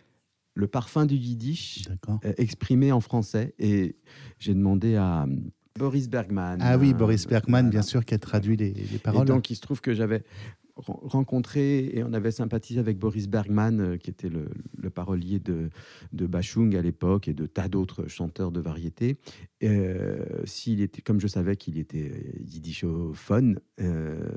le 0.54 0.68
parfum 0.68 1.06
du 1.06 1.16
yiddish 1.16 1.88
exprimé 2.36 2.92
en 2.92 3.00
français. 3.00 3.54
Et 3.58 3.96
j'ai 4.38 4.54
demandé 4.54 4.94
à... 4.96 5.26
Boris 5.78 6.06
Bergman. 6.06 6.58
Ah 6.60 6.76
oui, 6.76 6.92
Boris 6.92 7.26
Bergman, 7.26 7.70
bien 7.70 7.80
sûr, 7.80 8.04
qui 8.04 8.12
a 8.12 8.18
traduit 8.18 8.58
les, 8.58 8.74
les 8.74 8.98
paroles. 8.98 9.22
Et 9.22 9.24
donc, 9.24 9.48
il 9.48 9.56
se 9.56 9.62
trouve 9.62 9.80
que 9.80 9.94
j'avais 9.94 10.22
rencontré 10.76 11.90
et 11.94 12.02
on 12.04 12.12
avait 12.12 12.30
sympathisé 12.30 12.80
avec 12.80 12.98
Boris 12.98 13.28
Bergman, 13.28 13.80
euh, 13.80 13.96
qui 13.96 14.10
était 14.10 14.28
le, 14.28 14.48
parolier 14.90 15.38
de, 15.38 15.70
de 16.12 16.26
Bachung 16.26 16.74
à 16.76 16.82
l'époque 16.82 17.28
et 17.28 17.34
de 17.34 17.46
tas 17.46 17.68
d'autres 17.68 18.08
chanteurs 18.08 18.52
de 18.52 18.60
variété. 18.60 19.16
Euh, 19.62 20.24
s'il 20.44 20.80
était, 20.80 21.02
comme 21.02 21.20
je 21.20 21.26
savais 21.26 21.56
qu'il 21.56 21.78
était 21.78 22.34
yiddishophone, 22.40 23.60
euh, 23.80 24.28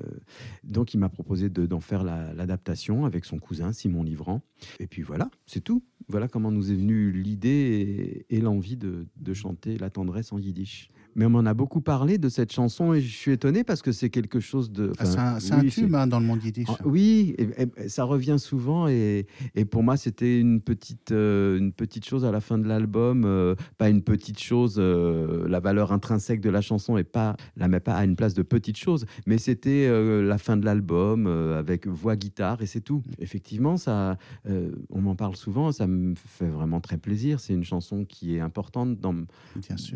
donc 0.63 0.93
il 0.93 0.99
m'a 0.99 1.09
proposé 1.09 1.49
d'en 1.49 1.79
faire 1.79 2.03
l'adaptation 2.03 3.05
avec 3.05 3.25
son 3.25 3.39
cousin 3.39 3.73
Simon 3.73 4.03
Livrant. 4.03 4.41
Et 4.79 4.87
puis 4.87 5.01
voilà, 5.01 5.29
c'est 5.45 5.61
tout. 5.61 5.83
Voilà 6.07 6.27
comment 6.27 6.51
nous 6.51 6.71
est 6.71 6.75
venue 6.75 7.11
l'idée 7.11 8.25
et, 8.29 8.39
l'envie 8.39 8.77
de, 8.77 9.07
de 9.15 9.33
chanter 9.33 9.77
la 9.77 9.89
tendresse 9.89 10.31
en 10.31 10.37
yiddish 10.37 10.89
mais 11.15 11.25
on 11.25 11.29
m'en 11.29 11.45
a 11.45 11.53
beaucoup 11.53 11.81
parlé 11.81 12.17
de 12.17 12.27
cette 12.27 12.51
chanson 12.51 12.93
et 12.93 13.01
je 13.01 13.15
suis 13.15 13.31
étonné 13.31 13.63
parce 13.63 13.81
que 13.81 13.91
c'est 13.91 14.09
quelque 14.09 14.41
chose 14.41 14.71
de. 14.71 14.91
Ah, 14.99 15.39
c'est 15.39 15.53
un, 15.53 15.61
tube 15.63 15.95
hein, 15.95 16.07
dans 16.07 16.19
le 16.19 16.25
monde 16.25 16.43
yiddish. 16.43 16.67
Ah, 16.69 16.77
oui, 16.83 17.35
et, 17.37 17.89
ça 17.89 18.03
revient 18.03 18.35
souvent 18.37 18.87
et, 18.87 19.25
et 19.55 19.65
pour 19.65 19.81
moi 19.81 19.95
c'était 19.95 20.39
une 20.39 20.61
petite 20.61 21.11
euh, 21.11 21.57
une 21.57 21.71
petite 21.71 22.05
chose 22.05 22.25
à 22.25 22.31
la 22.31 22.41
fin 22.41 22.57
de 22.57 22.67
l'album, 22.67 23.23
euh, 23.25 23.55
pas 23.77 23.89
une 23.89 24.01
petite 24.01 24.39
chose. 24.39 24.75
Euh, 24.77 25.47
la 25.47 25.61
valeur 25.61 25.93
intrinsèque 25.93 26.41
de 26.41 26.49
la 26.49 26.61
chanson 26.61 26.97
est 26.97 27.03
pas 27.03 27.37
la 27.55 27.69
met 27.69 27.79
pas 27.79 27.95
à 27.95 28.03
une 28.03 28.17
place 28.17 28.33
de 28.33 28.43
petite 28.43 28.77
chose, 28.77 29.05
mais 29.25 29.37
c'était 29.37 29.89
la 30.21 30.37
fin 30.37 30.57
de 30.57 30.65
l'album 30.65 31.27
avec 31.27 31.87
voix 31.87 32.15
guitare 32.15 32.61
et 32.61 32.65
c'est 32.65 32.81
tout. 32.81 33.03
Effectivement, 33.19 33.77
ça, 33.77 34.17
on 34.45 35.01
m'en 35.01 35.15
parle 35.15 35.35
souvent, 35.35 35.71
ça 35.71 35.87
me 35.87 36.13
fait 36.15 36.49
vraiment 36.49 36.81
très 36.81 36.97
plaisir. 36.97 37.39
C'est 37.39 37.53
une 37.53 37.63
chanson 37.63 38.05
qui 38.05 38.35
est 38.35 38.39
importante 38.39 38.99
dans 38.99 39.15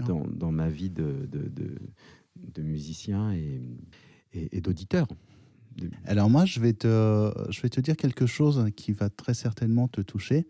dans, 0.07 0.25
dans 0.31 0.51
ma 0.51 0.69
vie 0.69 0.89
de 0.89 1.08
de, 1.09 2.61
musiciens 2.61 3.33
et, 3.33 4.61
d'auditeurs. 4.61 5.07
Alors 6.05 6.29
moi, 6.29 6.45
je 6.45 6.59
vais, 6.59 6.73
te, 6.73 7.31
je 7.49 7.61
vais 7.61 7.69
te 7.69 7.79
dire 7.79 7.95
quelque 7.95 8.25
chose 8.25 8.65
qui 8.75 8.91
va 8.91 9.09
très 9.09 9.33
certainement 9.33 9.87
te 9.87 10.01
toucher. 10.01 10.45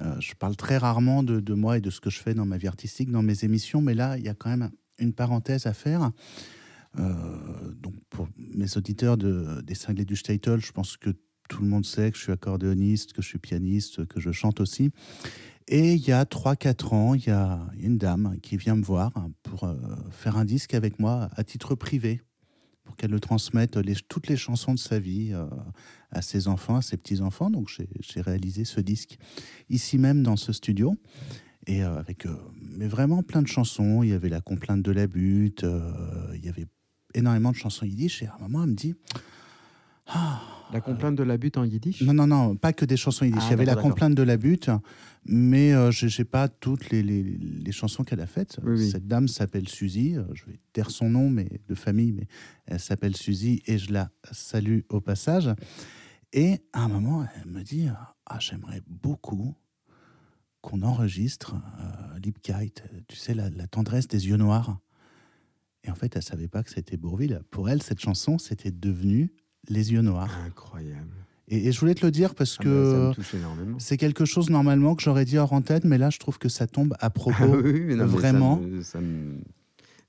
Euh, 0.00 0.18
je 0.20 0.34
parle 0.34 0.56
très 0.56 0.78
rarement 0.78 1.22
de, 1.22 1.54
moi 1.54 1.78
et 1.78 1.80
de 1.80 1.90
ce 1.90 2.00
que 2.00 2.10
je 2.10 2.18
fais 2.20 2.34
dans 2.34 2.46
ma 2.46 2.56
vie 2.56 2.68
artistique, 2.68 3.10
dans 3.10 3.22
mes 3.22 3.44
émissions, 3.44 3.80
mais 3.80 3.94
là, 3.94 4.16
il 4.18 4.24
y 4.24 4.28
a 4.28 4.34
quand 4.34 4.50
même 4.50 4.70
une 4.98 5.12
parenthèse 5.12 5.66
à 5.66 5.72
faire. 5.72 6.12
Euh, 6.98 7.72
donc 7.80 7.94
pour 8.10 8.28
mes 8.36 8.76
auditeurs 8.76 9.16
de, 9.16 9.60
des 9.62 9.74
cinglés 9.74 10.04
du 10.04 10.16
Statel, 10.16 10.60
je 10.60 10.72
pense 10.72 10.96
que 10.96 11.10
tout 11.52 11.62
le 11.62 11.68
monde 11.68 11.84
sait 11.84 12.10
que 12.10 12.16
je 12.16 12.22
suis 12.22 12.32
accordéoniste, 12.32 13.12
que 13.12 13.20
je 13.20 13.28
suis 13.28 13.38
pianiste, 13.38 14.06
que 14.06 14.20
je 14.20 14.32
chante 14.32 14.60
aussi. 14.60 14.90
Et 15.68 15.92
il 15.92 16.00
y 16.00 16.10
a 16.10 16.24
3-4 16.24 16.94
ans, 16.94 17.14
il 17.14 17.26
y 17.26 17.30
a 17.30 17.60
une 17.78 17.98
dame 17.98 18.38
qui 18.42 18.56
vient 18.56 18.74
me 18.74 18.82
voir 18.82 19.12
pour 19.42 19.64
euh, 19.64 19.76
faire 20.10 20.38
un 20.38 20.46
disque 20.46 20.72
avec 20.72 20.98
moi 20.98 21.28
à 21.36 21.44
titre 21.44 21.74
privé, 21.74 22.22
pour 22.84 22.96
qu'elle 22.96 23.10
le 23.10 23.20
transmette 23.20 23.78
toutes 24.08 24.28
les 24.28 24.36
chansons 24.36 24.72
de 24.72 24.78
sa 24.78 24.98
vie 24.98 25.32
euh, 25.34 25.46
à 26.10 26.22
ses 26.22 26.48
enfants, 26.48 26.76
à 26.76 26.82
ses 26.82 26.96
petits-enfants. 26.96 27.50
Donc 27.50 27.68
j'ai 27.68 28.20
réalisé 28.22 28.64
ce 28.64 28.80
disque 28.80 29.18
ici 29.68 29.98
même 29.98 30.22
dans 30.22 30.36
ce 30.36 30.54
studio. 30.54 30.96
Et 31.66 31.84
euh, 31.84 31.98
avec 31.98 32.26
mais 32.60 32.88
vraiment 32.88 33.22
plein 33.22 33.42
de 33.42 33.46
chansons. 33.46 34.02
Il 34.02 34.08
y 34.08 34.14
avait 34.14 34.30
La 34.30 34.40
complainte 34.40 34.82
de 34.82 34.90
la 34.90 35.06
butte, 35.06 35.66
il 36.34 36.44
y 36.44 36.48
avait 36.48 36.66
énormément 37.12 37.50
de 37.50 37.56
chansons 37.56 37.84
yiddish. 37.84 38.22
Et 38.22 38.26
à 38.26 38.36
un 38.36 38.42
moment, 38.42 38.64
elle 38.64 38.70
me 38.70 38.74
dit 38.74 38.94
la 40.72 40.80
complainte 40.80 41.16
de 41.16 41.22
la 41.22 41.36
butte 41.36 41.56
en 41.56 41.64
yiddish? 41.64 42.02
Non, 42.02 42.14
non, 42.14 42.26
non, 42.26 42.56
pas 42.56 42.72
que 42.72 42.84
des 42.84 42.96
chansons 42.96 43.24
yiddish. 43.24 43.42
Ah, 43.42 43.46
il 43.48 43.50
y 43.50 43.54
avait 43.54 43.64
la 43.64 43.76
complainte 43.76 44.14
de 44.14 44.22
la 44.22 44.36
butte, 44.36 44.70
mais 45.24 45.72
euh, 45.72 45.90
je 45.90 46.06
n'ai 46.06 46.24
pas 46.24 46.48
toutes 46.48 46.90
les, 46.90 47.02
les, 47.02 47.72
chansons 47.72 48.04
qu'elle 48.04 48.20
a 48.20 48.26
faites. 48.26 48.58
Cette 48.76 49.06
dame 49.06 49.28
s'appelle 49.28 49.68
Suzy, 49.68 50.16
euh, 50.16 50.24
je 50.32 50.44
vais 50.46 50.58
taire 50.72 50.90
son 50.90 51.10
nom 51.10 51.28
mais, 51.30 51.60
de 51.68 51.74
famille, 51.74 52.12
mais 52.12 52.26
elle 52.66 52.80
s'appelle 52.80 53.16
Suzy 53.16 53.62
et 53.66 53.78
je 53.78 53.92
la 53.92 54.10
salue 54.32 54.80
au 54.88 55.00
passage. 55.00 55.50
Et 56.32 56.60
à 56.72 56.82
un 56.82 56.88
moment, 56.88 57.26
elle 57.36 57.50
me 57.50 57.62
dit 57.62 57.88
Ah, 58.26 58.38
j'aimerais 58.40 58.80
beaucoup 58.86 59.54
qu'on 60.62 60.82
enregistre 60.82 61.56
euh, 61.80 62.18
Lipkite, 62.18 62.84
tu 63.08 63.16
sais, 63.16 63.34
la, 63.34 63.50
la 63.50 63.66
tendresse 63.66 64.08
des 64.08 64.28
yeux 64.28 64.36
noirs. 64.36 64.78
Et 65.84 65.90
en 65.90 65.94
fait, 65.96 66.14
elle 66.14 66.22
savait 66.22 66.48
pas 66.48 66.62
que 66.62 66.70
c'était 66.70 66.96
Bourville. 66.96 67.42
Pour 67.50 67.68
elle, 67.68 67.82
cette 67.82 68.00
chanson, 68.00 68.38
c'était 68.38 68.70
devenu 68.70 69.32
les 69.68 69.92
yeux 69.92 70.02
noirs. 70.02 70.36
Incroyable. 70.46 71.22
Et, 71.48 71.70
je 71.70 71.80
voulais 71.80 71.94
te 71.94 72.04
le 72.04 72.10
dire 72.10 72.34
parce 72.34 72.56
ah 72.60 72.62
que 72.62 73.12
bah, 73.14 73.22
c'est 73.78 73.96
quelque 73.96 74.24
chose 74.24 74.48
normalement 74.48 74.94
que 74.94 75.02
j'aurais 75.02 75.24
dit 75.24 75.38
hors 75.38 75.52
en 75.52 75.60
tête, 75.60 75.84
mais 75.84 75.98
là 75.98 76.08
je 76.08 76.18
trouve 76.18 76.38
que 76.38 76.48
ça 76.48 76.66
tombe 76.66 76.94
à 77.00 77.10
propos 77.10 77.60
vraiment. 78.06 78.60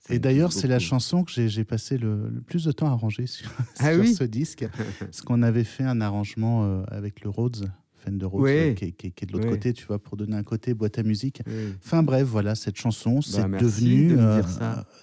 et 0.10 0.20
d'ailleurs, 0.20 0.54
c'est 0.54 0.68
la 0.68 0.80
chanson 0.80 1.24
que 1.24 1.32
j'ai 1.32 1.64
passé 1.66 1.98
le, 1.98 2.42
plus 2.48 2.64
de 2.64 2.72
temps 2.72 2.88
à 2.88 2.92
arranger 2.92 3.28
sur, 3.28 3.52
ah 3.80 3.92
ce 3.92 4.24
disque, 4.24 4.66
parce 5.00 5.22
qu'on 5.22 5.42
avait 5.42 5.66
fait 5.66 5.84
un 5.84 6.00
arrangement 6.02 6.64
euh, 6.64 6.84
avec 6.88 7.22
le 7.24 7.30
Rhodes. 7.30 7.70
Fender 8.04 8.26
Rhodes, 8.26 8.46
euh, 8.48 8.74
qui, 8.74 8.86
est 8.86 9.26
de 9.26 9.34
l'autre 9.34 9.50
côté, 9.50 9.74
tu 9.74 9.86
vois, 9.86 10.00
pour 10.00 10.18
donner 10.18 10.36
un 10.36 10.44
côté 10.44 10.74
boîte 10.74 11.00
à 11.00 11.04
musique. 11.04 11.42
Enfin 11.84 12.04
bref, 12.04 12.28
voilà, 12.28 12.56
cette 12.56 12.78
chanson, 12.78 13.16
bah, 13.16 13.22
c'est 13.24 13.50
devenu, 13.50 14.18
euh, 14.18 14.42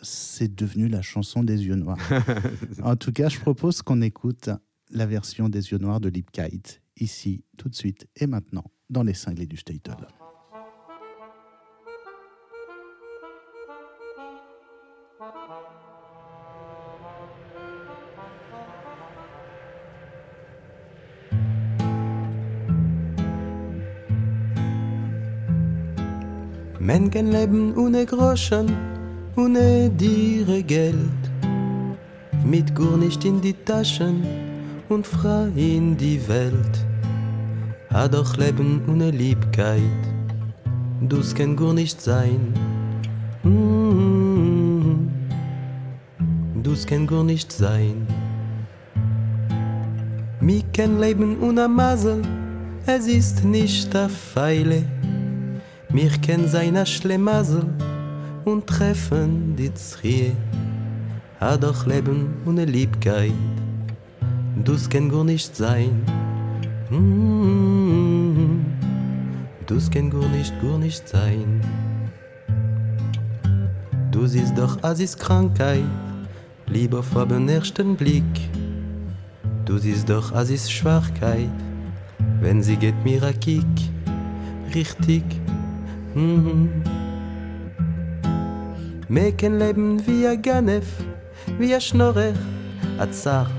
c'est 0.03 0.55
devenu 0.55 0.89
la 0.89 1.03
chanson 1.03 1.43
des 1.43 1.67
yeux 1.67 1.77
noirs. 1.77 1.99
en 2.83 2.97
tout 2.97 3.13
cas, 3.13 3.29
je 3.29 3.39
propose 3.39 3.83
qu'on 3.83 4.03
écoute 4.03 4.51
la 4.91 5.07
version 5.07 5.49
des 5.49 5.71
yeux 5.71 5.79
noirs 5.79 6.01
de 6.01 6.09
Lipkite, 6.09 6.83
ici, 6.99 7.45
tout 7.57 7.69
de 7.69 7.75
suite 7.75 8.07
et 8.17 8.27
maintenant, 8.27 8.65
dans 8.91 9.03
les 9.03 9.15
cinglés 9.15 9.47
du 9.47 9.57
Statel. 9.57 9.95
Menschen 26.93 27.31
leben 27.31 27.77
ohne 27.77 28.05
Groschen, 28.05 28.67
ohne 29.37 29.89
dire 29.91 30.61
Geld, 30.61 31.23
mit 32.45 32.75
Gur 32.75 32.97
nicht 32.97 33.25
in 33.25 33.41
die 33.41 33.53
Taschen, 33.53 34.25
und 34.89 35.07
frei 35.07 35.53
in 35.55 35.97
die 35.97 36.21
Welt. 36.27 36.75
Ha 37.93 38.09
doch 38.09 38.37
Leben 38.37 38.83
ohne 38.89 39.13
Liebkeit, 39.13 40.03
du's 41.09 41.33
kann 41.33 41.55
gar 41.55 41.73
nicht 41.73 42.01
sein. 42.01 42.41
Mm 43.45 45.09
du's 46.65 46.85
kann 46.85 47.07
gar 47.07 47.23
nicht 47.23 47.53
sein. 47.53 48.05
Mi 50.41 50.65
kein 50.73 50.99
Leben 50.99 51.41
ohne 51.41 51.69
Masel, 51.69 52.23
es 52.85 53.07
ist 53.07 53.45
nicht 53.45 53.95
a 53.95 54.09
Feile. 54.09 55.00
Mir 55.93 56.11
ken 56.23 56.49
sein 56.49 56.77
a 56.77 56.87
Schlemasel 56.87 57.65
und 58.45 58.67
treffen 58.67 59.57
die 59.57 59.73
Zrie. 59.75 60.33
Ha 61.41 61.57
doch 61.57 61.87
Leben 61.87 62.35
ohne 62.47 62.65
Liebkeit, 62.65 63.33
dus 64.65 64.89
kann 64.89 65.09
gar 65.09 65.25
nicht 65.25 65.57
sein. 65.57 66.03
Mm 66.91 68.31
dus 69.71 69.89
kann 69.89 70.11
gar 70.11 70.29
nicht, 70.31 70.53
gar 70.61 70.79
nicht 70.79 71.09
sein. 71.09 71.61
Du 74.11 74.27
siehst 74.27 74.59
doch, 74.59 74.83
as 74.83 74.99
ist 74.99 75.21
Krankheit, 75.21 75.85
lieb 76.67 76.93
auf 76.93 77.11
den 77.29 77.49
ersten 77.49 77.95
Blick. 77.95 78.51
Du 79.65 79.79
siehst 79.79 80.11
doch, 80.11 80.33
as 80.33 80.51
ist 80.51 80.73
Schwachkeit, 80.73 81.49
wenn 82.41 82.61
sie 82.65 82.77
geht 82.77 83.05
mir 83.05 83.23
a 83.23 83.33
Kick. 83.33 83.65
Richtig, 84.75 85.25
mhm. 86.15 86.69
Meken 89.09 89.59
leben 89.59 90.07
wie 90.07 90.27
a 90.27 90.35
Ganef, 90.35 90.87
wie 91.59 91.75
a 91.75 91.81
Schnorrer, 91.81 92.33
a 92.99 93.11
Zar. 93.11 93.51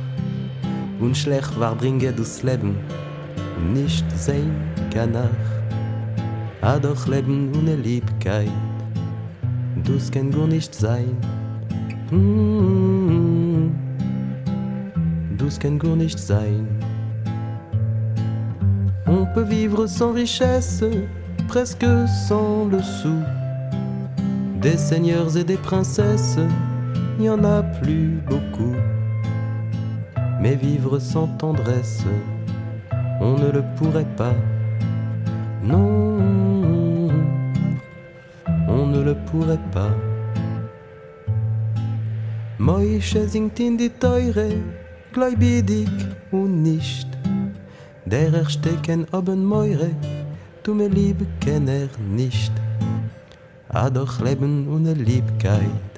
Und 0.99 1.17
schlecht 1.17 1.59
war 1.59 1.75
bringe 1.75 2.13
dus 2.13 2.43
Leben, 2.43 2.77
nicht 3.73 4.05
sein 4.17 4.51
Kanach. 4.93 5.29
A 6.61 6.77
doch 6.77 7.07
Leben 7.07 7.51
ohne 7.55 7.75
Liebkeit, 7.75 8.51
dus 9.83 10.11
kann 10.11 10.31
gar 10.31 10.47
nicht 10.47 10.75
sein. 10.75 11.17
Mm 12.11 13.71
Dus 15.41 15.57
kann 15.57 15.79
gar 15.79 15.95
nicht 15.95 16.19
sein. 16.19 16.67
On 19.07 19.25
peut 19.33 19.49
vivre 19.49 19.87
sans 19.87 20.13
richesse, 20.13 21.07
presque 21.51 21.85
sans 22.29 22.63
le 22.63 22.81
sou. 22.81 23.17
Des 24.61 24.77
seigneurs 24.77 25.35
et 25.35 25.43
des 25.43 25.57
princesses, 25.57 26.37
il 27.19 27.25
y 27.25 27.29
en 27.29 27.43
a 27.43 27.61
plus 27.61 28.21
beaucoup. 28.25 28.73
Mais 30.39 30.55
vivre 30.55 30.97
sans 30.97 31.27
tendresse, 31.27 32.05
on 33.19 33.33
ne 33.37 33.51
le 33.51 33.63
pourrait 33.75 34.13
pas. 34.15 34.33
Non, 35.61 37.09
on 38.69 38.87
ne 38.87 39.01
le 39.03 39.15
pourrait 39.29 39.67
pas. 39.73 39.93
Moische 42.59 43.27
singt 43.27 43.59
in 43.59 43.75
die 43.75 43.89
Teure, 43.89 44.51
gläubidig 45.11 45.89
und 46.31 46.63
nicht. 46.63 47.09
Der 48.05 48.33
erstecken 48.33 49.05
oben 49.11 49.43
Meure, 49.43 49.89
du 50.63 50.73
mir 50.73 50.89
lieb 50.89 51.25
kenn 51.39 51.67
er 51.67 51.89
nicht. 51.99 52.51
A 53.69 53.89
doch 53.89 54.19
Leben 54.21 54.67
ohne 54.67 54.93
Liebkeit. 54.93 55.91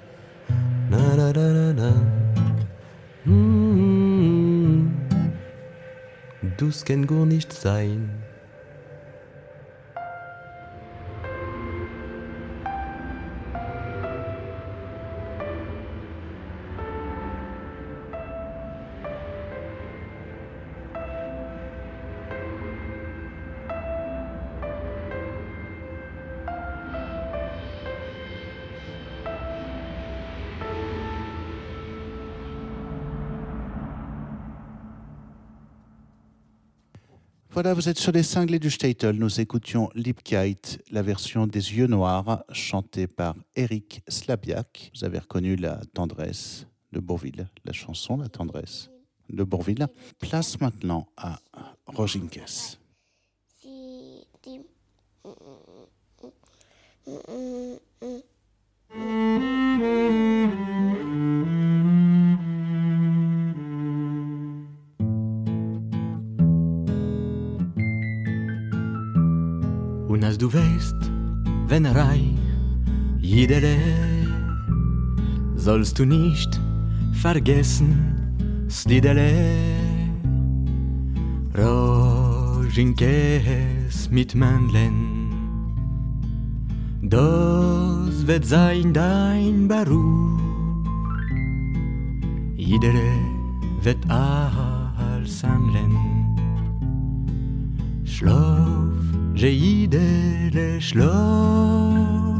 Na 0.90 1.16
na 1.16 1.32
na 1.34 1.48
na 1.54 1.74
na. 1.74 1.92
Mm. 3.26 4.92
Dus 6.58 6.86
kann 6.86 7.08
gar 7.08 7.26
nicht 7.26 7.52
sein. 7.52 8.23
Voilà, 37.54 37.76
vous 37.76 37.88
êtes 37.88 38.00
sur 38.00 38.12
les 38.12 38.24
cinglés 38.24 38.58
du 38.58 38.72
Statel. 38.72 39.16
Nous 39.16 39.40
écoutions 39.40 39.92
Liebkeit, 39.94 40.80
la 40.90 41.04
version 41.04 41.46
des 41.46 41.76
Yeux 41.76 41.86
Noirs, 41.86 42.44
chantée 42.52 43.06
par 43.06 43.36
Eric 43.56 44.02
Slabiak. 44.08 44.90
Vous 44.96 45.04
avez 45.04 45.20
reconnu 45.20 45.56
la 45.56 45.80
tendresse 45.94 46.66
de 46.92 47.00
Bourville, 47.00 47.48
la 47.64 47.72
chanson 47.72 48.18
La 48.18 48.28
tendresse 48.28 48.90
de 49.30 49.44
Bourville. 49.44 49.88
Place 50.18 50.60
maintenant 50.60 51.06
à 51.16 51.40
Roginkes. 51.86 52.80
Und 70.14 70.24
als 70.24 70.38
du 70.38 70.54
weißt, 70.54 71.10
wenn 71.70 71.86
er 71.86 71.96
reich, 71.96 72.38
jedere, 73.18 73.76
sollst 75.56 75.98
du 75.98 76.06
nicht 76.06 76.62
vergessen, 77.14 78.68
Slidele, 78.70 79.34
Rojinkes 81.58 82.92
mit 84.12 84.36
Mandeln. 84.36 85.32
Das 87.02 88.28
wird 88.28 88.46
sein 88.46 88.94
dein 88.94 89.68
Beruf, 89.68 90.40
jedere 92.56 93.18
wird 93.82 94.08
als 94.08 95.44
handeln. 95.44 95.98
Schlaf, 99.44 99.52
Jeidele, 99.52 100.80
schlaf, 100.80 102.40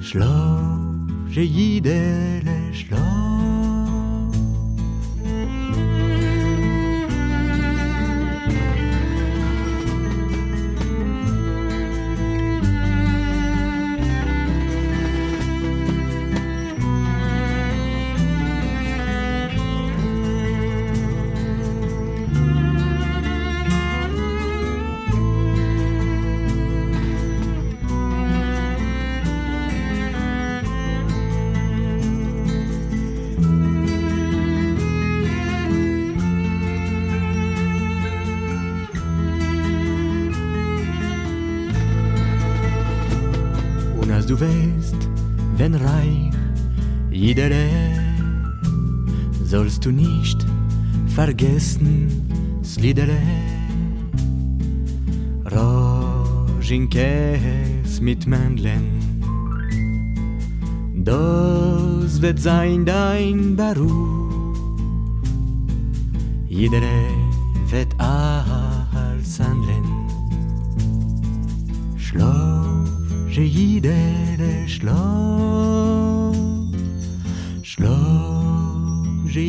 schlaf, 0.00 1.34
Jeidele, 1.34 2.72
schlaf. 2.72 3.00
Und 3.00 3.21
du 49.84 49.90
nicht 49.90 50.46
vergessen, 51.08 52.08
Slidere, 52.64 53.18
Rojinkes 56.60 58.00
mit 58.00 58.26
Mandeln. 58.26 59.00
Das 61.04 62.22
wird 62.22 62.38
sein 62.38 62.84
dein 62.84 63.56
Beruf. 63.56 64.56
Jeder 66.48 66.82
wird 67.68 67.92
als 67.98 69.40
handeln. 69.40 69.84
Schlaf, 71.96 72.88
Jeidele, 73.28 74.68
schlaf, 74.68 76.21
Nous 79.34 79.40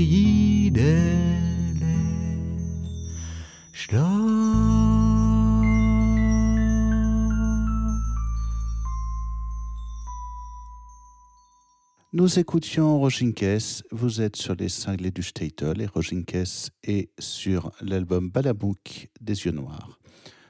écoutions 12.40 12.98
Rojinkes. 12.98 13.44
Vous 13.92 14.22
êtes 14.22 14.38
sur 14.38 14.56
les 14.56 14.70
cinglés 14.70 15.12
du 15.12 15.22
Statel 15.22 15.82
et 15.82 15.88
Rojinkes 15.88 16.72
est 16.84 17.10
sur 17.20 17.74
l'album 17.82 18.30
Balabouk 18.30 19.10
des 19.20 19.44
Yeux 19.44 19.52
Noirs. 19.52 20.00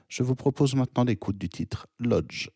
Je 0.10 0.22
vous 0.22 0.36
propose 0.36 0.76
maintenant 0.76 1.06
l'écoute 1.06 1.40
du 1.40 1.50
titre 1.50 1.88
Lodge. 1.98 2.50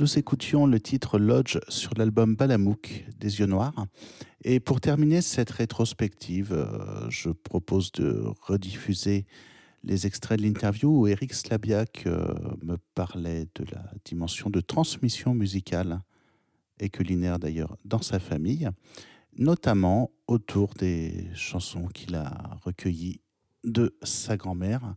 Nous 0.00 0.16
écoutions 0.16 0.64
le 0.64 0.78
titre 0.78 1.18
Lodge 1.18 1.58
sur 1.66 1.92
l'album 1.96 2.36
Balamouk 2.36 3.04
des 3.18 3.40
Yeux 3.40 3.46
Noirs. 3.46 3.88
Et 4.44 4.60
pour 4.60 4.80
terminer 4.80 5.20
cette 5.22 5.50
rétrospective, 5.50 6.52
euh, 6.52 7.10
je 7.10 7.30
propose 7.30 7.90
de 7.90 8.22
rediffuser 8.42 9.26
les 9.82 10.06
extraits 10.06 10.38
de 10.38 10.44
l'interview 10.44 11.00
où 11.00 11.08
Eric 11.08 11.34
Slabiak 11.34 12.04
euh, 12.06 12.32
me 12.62 12.76
parlait 12.94 13.48
de 13.56 13.64
la 13.72 13.90
dimension 14.04 14.50
de 14.50 14.60
transmission 14.60 15.34
musicale 15.34 16.00
et 16.78 16.90
culinaire 16.90 17.40
d'ailleurs 17.40 17.76
dans 17.84 18.00
sa 18.00 18.20
famille, 18.20 18.68
notamment 19.36 20.12
autour 20.28 20.74
des 20.74 21.26
chansons 21.34 21.88
qu'il 21.88 22.14
a 22.14 22.56
recueillies 22.62 23.20
de 23.64 23.98
sa 24.04 24.36
grand-mère. 24.36 24.94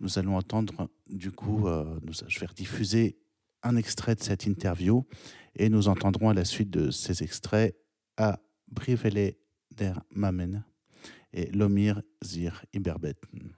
Nous 0.00 0.18
allons 0.18 0.36
entendre, 0.36 0.90
du 1.08 1.30
coup, 1.30 1.68
euh, 1.68 2.00
je 2.26 2.40
vais 2.40 2.46
rediffuser 2.46 3.20
un 3.66 3.76
extrait 3.76 4.14
de 4.14 4.22
cette 4.22 4.46
interview 4.46 5.04
et 5.56 5.68
nous 5.68 5.88
entendrons 5.88 6.28
à 6.28 6.34
la 6.34 6.44
suite 6.44 6.70
de 6.70 6.90
ces 6.90 7.22
extraits 7.22 7.76
à 8.16 8.38
Brivele 8.68 9.34
der 9.76 10.00
Mamen 10.10 10.64
et 11.32 11.50
Lomir 11.50 12.02
Zir 12.24 12.64
Iberbeten. 12.72 13.54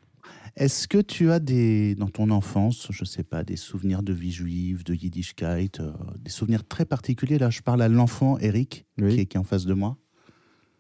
Est-ce 0.56 0.88
que 0.88 0.98
tu 0.98 1.30
as 1.30 1.38
des, 1.38 1.94
dans 1.94 2.09
ton 2.09 2.30
enfance, 2.30 2.88
je 2.90 3.02
ne 3.02 3.06
sais 3.06 3.22
pas, 3.22 3.44
des 3.44 3.56
souvenirs 3.56 4.02
de 4.02 4.12
vie 4.12 4.32
juive, 4.32 4.84
de 4.84 4.94
Yiddishkeit, 4.94 5.80
euh, 5.80 5.92
des 6.18 6.30
souvenirs 6.30 6.66
très 6.66 6.84
particuliers? 6.84 7.38
Là, 7.38 7.50
je 7.50 7.62
parle 7.62 7.80
à 7.80 7.88
l'enfant 7.88 8.38
Eric, 8.38 8.86
qui, 8.98 9.04
est, 9.04 9.26
qui, 9.26 9.36
est, 9.36 9.40
en 9.40 9.44
face 9.44 9.64
de 9.64 9.74
moi. 9.74 9.96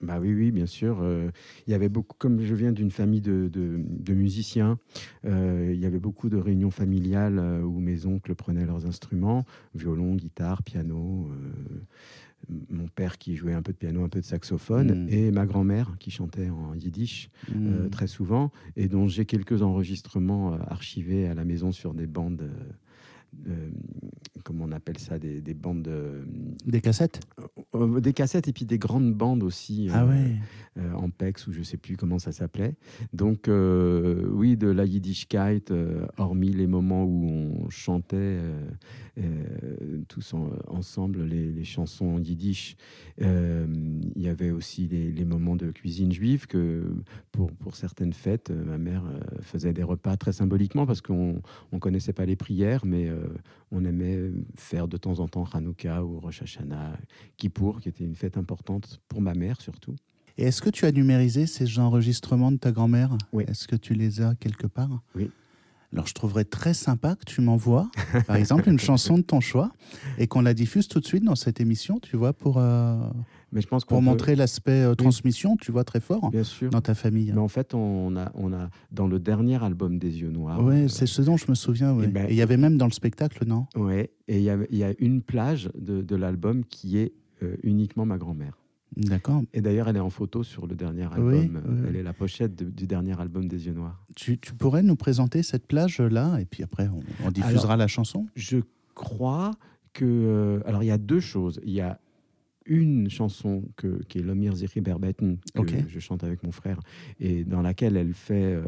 Bah 0.00 0.18
oui, 0.20 0.32
oui, 0.32 0.50
bien 0.50 0.66
sûr. 0.66 0.98
Euh, 1.02 1.30
il 1.66 1.72
y 1.72 1.74
avait 1.74 1.88
beaucoup, 1.88 2.16
comme 2.18 2.40
je 2.40 2.54
viens 2.54 2.72
d'une 2.72 2.90
famille 2.90 3.20
de, 3.20 3.48
de, 3.48 4.14
musiciens, 4.14 4.78
euh, 5.24 5.70
il 5.72 5.80
y 5.80 5.86
avait 5.86 5.98
beaucoup 5.98 6.28
de 6.28 6.36
réunions 6.36 6.70
familiales 6.70 7.38
où 7.64 7.80
mes 7.80 8.06
oncles 8.06 8.34
prenaient 8.34 8.66
leurs 8.66 8.86
instruments, 8.86 9.44
violon, 9.74 10.14
guitare, 10.14 10.62
piano 10.62 11.30
mon 12.70 12.86
père 12.88 13.18
qui 13.18 13.36
jouait 13.36 13.52
un 13.52 13.62
peu 13.62 13.72
de 13.72 13.78
piano, 13.78 14.04
un 14.04 14.08
peu 14.08 14.20
de 14.20 14.24
saxophone, 14.24 15.04
mm. 15.04 15.08
et 15.10 15.30
ma 15.30 15.46
grand-mère 15.46 15.96
qui 15.98 16.10
chantait 16.10 16.48
en 16.50 16.74
yiddish 16.74 17.30
euh, 17.54 17.86
mm. 17.86 17.90
très 17.90 18.06
souvent, 18.06 18.50
et 18.76 18.88
dont 18.88 19.06
j'ai 19.06 19.24
quelques 19.24 19.62
enregistrements 19.62 20.54
euh, 20.54 20.58
archivés 20.66 21.26
à 21.26 21.34
la 21.34 21.44
maison 21.44 21.72
sur 21.72 21.94
des 21.94 22.06
bandes. 22.06 22.50
Euh, 23.46 23.70
comment 24.44 24.64
on 24.64 24.72
appelle 24.72 24.98
ça, 24.98 25.18
des, 25.18 25.40
bandes. 25.54 25.82
De, 25.82 26.26
des 26.66 26.80
cassettes 26.80 27.20
Des 28.00 28.12
cassettes 28.12 28.48
et 28.48 28.52
puis 28.52 28.64
des 28.64 28.78
grandes 28.78 29.14
bandes 29.14 29.42
aussi. 29.42 29.88
Ah 29.92 30.06
ouais. 30.06 30.36
en 30.94 31.10
PEX 31.10 31.46
ou 31.46 31.52
je 31.52 31.62
sais 31.62 31.76
plus 31.76 31.96
comment 31.96 32.18
ça 32.18 32.32
s'appelait. 32.32 32.74
Donc, 33.12 33.48
oui, 33.48 34.56
de 34.56 34.68
la 34.68 34.84
Yiddishkeit, 34.84 35.72
hormis 36.16 36.52
les 36.52 36.66
moments 36.66 37.04
où 37.04 37.28
on 37.28 37.70
chantait 37.70 38.38
euh, 39.18 40.02
tous 40.06 40.34
ensemble 40.68 41.24
les, 41.24 41.64
chansons 41.64 42.18
yiddish. 42.18 42.76
Euh, 43.20 43.66
il 44.14 44.22
y 44.22 44.28
avait 44.28 44.50
aussi 44.50 44.86
les, 44.86 45.24
moments 45.24 45.56
de 45.56 45.70
cuisine 45.70 46.12
juive 46.12 46.46
que 46.46 46.84
pour, 47.32 47.50
pour 47.52 47.74
certaines 47.74 48.12
fêtes, 48.12 48.50
euh, 48.50 48.64
ma 48.64 48.78
mère 48.78 49.02
faisait 49.42 49.72
des 49.72 49.82
repas 49.82 50.16
très 50.16 50.32
symboliquement 50.32 50.86
parce 50.86 51.00
qu'on 51.00 51.42
ne 51.72 51.78
connaissait 51.78 52.12
pas 52.12 52.26
les 52.26 52.36
prières, 52.36 52.84
mais 52.84 53.10
on 53.72 53.84
aimait 53.84 54.30
faire 54.56 54.88
de 54.88 54.96
temps 54.96 55.20
en 55.20 55.28
temps 55.28 55.44
Hanouka 55.52 56.04
ou 56.04 56.20
Rosh 56.20 56.42
Hashanah, 56.42 56.96
Kippour, 57.36 57.80
qui 57.80 57.88
était 57.88 58.04
une 58.04 58.14
fête 58.14 58.36
importante 58.36 59.00
pour 59.08 59.20
ma 59.20 59.34
mère 59.34 59.60
surtout. 59.60 59.94
Et 60.38 60.44
est-ce 60.44 60.62
que 60.62 60.70
tu 60.70 60.86
as 60.86 60.92
numérisé 60.92 61.46
ces 61.46 61.78
enregistrements 61.78 62.52
de 62.52 62.58
ta 62.58 62.70
grand-mère? 62.70 63.18
Oui. 63.32 63.44
Est-ce 63.48 63.66
que 63.66 63.74
tu 63.74 63.94
les 63.94 64.20
as 64.20 64.34
quelque 64.36 64.68
part? 64.68 65.02
Oui. 65.16 65.30
Alors 65.92 66.06
je 66.06 66.14
trouverais 66.14 66.44
très 66.44 66.74
sympa 66.74 67.16
que 67.16 67.24
tu 67.24 67.40
m'envoies, 67.40 67.90
par 68.26 68.36
exemple, 68.36 68.68
une 68.68 68.78
chanson 68.80 69.16
de 69.16 69.22
ton 69.22 69.40
choix 69.40 69.72
et 70.18 70.26
qu'on 70.26 70.42
la 70.42 70.52
diffuse 70.52 70.86
tout 70.86 71.00
de 71.00 71.06
suite 71.06 71.24
dans 71.24 71.34
cette 71.34 71.60
émission, 71.60 71.98
tu 71.98 72.16
vois, 72.16 72.34
pour, 72.34 72.58
euh, 72.58 73.00
Mais 73.52 73.60
je 73.60 73.66
pense 73.66 73.84
pour 73.84 74.02
montrer 74.02 74.36
l'aspect 74.36 74.82
euh, 74.82 74.94
transmission, 74.94 75.56
tu 75.56 75.72
vois, 75.72 75.84
très 75.84 76.00
fort 76.00 76.30
Bien 76.30 76.44
sûr. 76.44 76.70
dans 76.70 76.80
ta 76.80 76.94
famille. 76.94 77.32
Mais 77.32 77.40
en 77.40 77.48
fait, 77.48 77.74
on 77.74 78.16
a, 78.16 78.30
on 78.34 78.52
a 78.52 78.68
dans 78.92 79.06
le 79.06 79.18
dernier 79.18 79.62
album 79.62 79.98
des 79.98 80.20
Yeux 80.20 80.30
Noirs. 80.30 80.62
Oui, 80.62 80.82
euh, 80.82 80.88
c'est 80.88 81.06
ce 81.06 81.22
dont 81.22 81.36
je 81.36 81.46
me 81.48 81.54
souviens. 81.54 81.96
Eh 82.02 82.06
ben, 82.08 82.26
et 82.26 82.32
il 82.32 82.36
y 82.36 82.42
avait 82.42 82.56
même 82.56 82.76
dans 82.76 82.86
le 82.86 82.92
spectacle, 82.92 83.46
non? 83.46 83.66
Oui, 83.76 84.00
et 84.28 84.38
il 84.38 84.42
y, 84.42 84.50
a, 84.50 84.58
y 84.70 84.84
a 84.84 84.92
une 84.98 85.22
plage 85.22 85.70
de, 85.78 86.02
de 86.02 86.16
l'album 86.16 86.64
qui 86.64 86.98
est 86.98 87.12
uniquement 87.62 88.04
ma 88.04 88.18
grand-mère. 88.18 88.58
D'accord. 88.96 89.42
Et 89.52 89.60
d'ailleurs, 89.60 89.88
elle 89.88 89.96
est 89.96 90.00
en 90.00 90.10
photo 90.10 90.42
sur 90.42 90.66
le 90.66 90.74
dernier 90.74 91.04
album. 91.04 91.60
Elle 91.88 91.96
est 91.96 92.02
la 92.02 92.12
pochette 92.12 92.54
du 92.56 92.86
dernier 92.86 93.18
album 93.20 93.46
des 93.48 93.66
Yeux 93.66 93.72
Noirs. 93.72 94.04
Tu, 94.16 94.36
pourrais 94.36 94.82
nous 94.82 94.96
présenter 94.96 95.42
cette 95.42 95.66
plage-là 95.66 96.38
et 96.40 96.44
puis 96.44 96.62
après, 96.62 96.88
on, 97.24 97.30
diffusera 97.30 97.76
la 97.76 97.86
chanson? 97.86 98.26
Je 98.34 98.58
crois 98.94 99.52
que. 99.92 100.04
Euh, 100.04 100.60
alors, 100.66 100.82
il 100.82 100.86
y 100.86 100.90
a 100.90 100.98
deux 100.98 101.20
choses. 101.20 101.60
Il 101.64 101.72
y 101.72 101.80
a 101.80 102.00
une 102.68 103.10
chanson 103.10 103.64
que, 103.76 104.02
qui 104.04 104.18
est 104.18 104.22
Lomir 104.22 104.54
Ziri 104.54 104.80
Berbeten, 104.80 105.38
que 105.54 105.62
je 105.88 105.98
chante 105.98 106.22
avec 106.24 106.42
mon 106.42 106.52
frère, 106.52 106.80
et 107.18 107.44
dans 107.44 107.62
laquelle 107.62 107.96
elle 107.96 108.14
fait, 108.14 108.54
euh, 108.54 108.62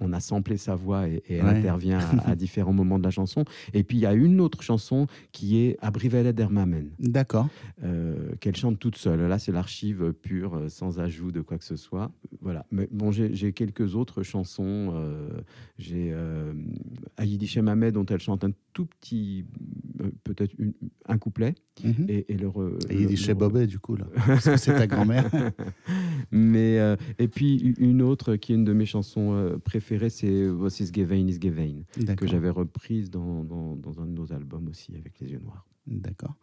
on, 0.00 0.12
a 0.12 0.20
samplé 0.20 0.56
sa 0.56 0.74
voix 0.74 1.08
et, 1.08 1.22
elle 1.28 1.46
intervient 1.46 1.98
à, 2.24 2.36
différents 2.36 2.72
moments 2.72 2.98
de 2.98 3.04
la 3.04 3.10
chanson. 3.10 3.44
Et 3.74 3.82
puis 3.82 3.98
il 3.98 4.00
y 4.00 4.06
a 4.06 4.14
une 4.14 4.40
autre 4.40 4.62
chanson 4.62 5.06
qui 5.32 5.58
est 5.58 5.76
Abrivele 5.80 6.32
der 6.32 6.50
Mamen. 6.50 6.90
D'accord. 6.98 7.48
Euh, 7.82 8.34
qu'elle 8.40 8.56
chante 8.56 8.78
toute 8.78 8.96
seule. 8.96 9.20
Là, 9.20 9.38
c'est 9.38 9.52
l'archive 9.52 10.12
pure, 10.12 10.54
euh, 10.54 10.68
sans 10.68 11.00
ajout 11.00 11.32
de 11.32 11.40
quoi 11.40 11.58
que 11.58 11.64
ce 11.64 11.76
soit. 11.76 12.10
Voilà. 12.40 12.66
Mais 12.70 12.88
bon, 12.90 13.10
j'ai 13.10 13.52
quelques 13.52 13.94
autres 13.94 14.22
chansons. 14.22 14.94
j'ai 15.78 16.10
euh, 16.12 16.52
Ayidi 17.16 17.46
dont 17.92 18.06
elle 18.06 18.20
chante 18.20 18.44
un 18.44 18.50
tout 18.72 18.86
petit, 18.86 19.44
peut-être 20.24 20.54
un 21.06 21.18
couplet. 21.18 21.54
Mhm. 21.84 22.06
Et, 22.08 22.36
le, 22.36 23.15
chez 23.16 23.34
Bobet, 23.34 23.66
du 23.66 23.78
coup, 23.78 23.96
là. 23.96 24.06
c'est 24.56 24.74
ta 24.74 24.86
grand-mère. 24.86 25.30
Mais, 26.30 26.78
euh, 26.78 26.96
et 27.18 27.28
puis, 27.28 27.74
une 27.78 28.02
autre 28.02 28.36
qui 28.36 28.52
est 28.52 28.56
une 28.56 28.64
de 28.64 28.72
mes 28.72 28.86
chansons 28.86 29.32
euh, 29.34 29.58
préférées, 29.58 30.10
c'est 30.10 30.48
Was 30.48 30.80
is 30.80 30.92
Gewein 30.92 31.28
is 31.28 31.38
Gewein, 31.40 31.82
que 32.16 32.26
j'avais 32.26 32.50
reprise 32.50 33.10
dans, 33.10 33.44
dans, 33.44 33.76
dans, 33.76 34.00
un 34.00 34.06
de 34.06 34.12
nos 34.12 34.32
albums 34.32 34.68
aussi, 34.68 34.94
avec 34.96 35.18
Les 35.20 35.32
Yeux 35.32 35.40
Noirs. 35.40 35.66
D'accord. 35.86 36.36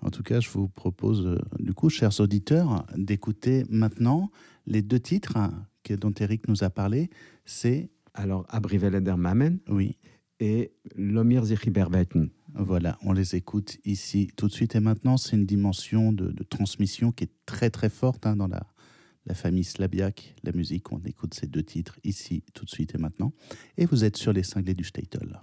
En 0.00 0.10
tout 0.10 0.22
cas, 0.22 0.40
je 0.40 0.48
vous 0.50 0.68
propose, 0.68 1.26
euh, 1.26 1.38
du 1.58 1.74
coup, 1.74 1.90
chers 1.90 2.20
auditeurs, 2.20 2.86
d'écouter 2.96 3.64
maintenant 3.68 4.30
les 4.66 4.82
deux 4.82 5.00
titres 5.00 5.36
hein, 5.36 5.66
dont 5.96 6.12
Eric 6.18 6.48
nous 6.48 6.64
a 6.64 6.70
parlé. 6.70 7.10
C'est. 7.44 7.90
Alors, 8.14 8.46
Abrivele 8.48 9.00
der 9.02 9.16
Mamen. 9.16 9.58
Oui. 9.68 9.96
Et 10.40 10.72
Lomir 10.96 11.44
Zichiberbeten. 11.44 12.30
Voilà, 12.54 12.98
on 13.02 13.12
les 13.12 13.36
écoute 13.36 13.78
ici 13.84 14.30
tout 14.36 14.48
de 14.48 14.52
suite 14.52 14.74
et 14.74 14.80
maintenant. 14.80 15.16
C'est 15.16 15.36
une 15.36 15.46
dimension 15.46 16.12
de, 16.12 16.32
transmission 16.44 17.12
qui 17.12 17.24
est 17.24 17.30
très 17.46 17.70
très 17.70 17.90
forte 17.90 18.26
hein, 18.26 18.36
dans 18.36 18.48
la, 18.48 18.66
la 19.26 19.34
famille 19.34 19.64
slabiaque, 19.64 20.34
la 20.42 20.52
musique. 20.52 20.90
On 20.92 21.00
écoute 21.04 21.34
ces 21.34 21.46
deux 21.46 21.62
titres 21.62 21.98
ici 22.04 22.42
tout 22.54 22.64
de 22.64 22.70
suite 22.70 22.94
et 22.94 22.98
maintenant. 22.98 23.32
Et 23.76 23.86
vous 23.86 24.04
êtes 24.04 24.16
sur 24.16 24.32
les 24.32 24.42
cinglés 24.42 24.74
du 24.74 24.84
Statel. 24.84 25.40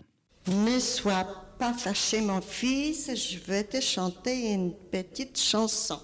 Ne 0.48 0.80
sois 0.80 1.26
pas 1.58 1.74
fâché, 1.74 2.22
mon 2.22 2.42
fils, 2.42 3.10
je 3.16 3.40
vais 3.40 3.64
te 3.64 3.80
chanter 3.82 4.54
une 4.54 4.74
petite 4.92 5.40
chanson. 5.40 6.00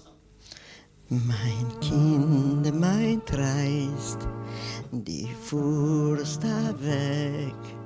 Mein 1.10 1.68
Kind, 1.80 2.72
mein 2.74 3.20
die 4.92 5.28
Furst 5.42 6.42
weg. 6.80 7.81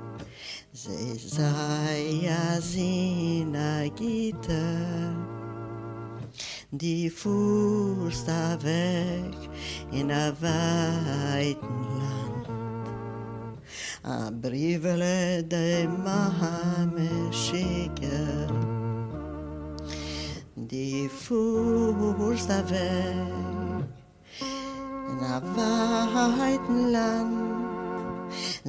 Ze 0.77 1.17
sei 1.17 2.29
a 2.29 2.59
Gitter, 3.95 5.15
die 6.69 7.09
fuhrst 7.09 8.27
weg 8.61 9.33
in 9.89 10.11
a 10.11 10.33
weiten 10.39 11.81
Land. 11.97 12.47
A 14.05 14.29
Brivele 14.31 15.43
de 15.47 15.87
Mahame 16.03 17.09
schicke, 17.31 18.45
die 20.53 21.09
fuhrst 21.09 22.49
weg 22.69 23.83
in 25.09 25.23
a 25.23 25.41
weiten 25.55 26.91
Land. 26.91 27.66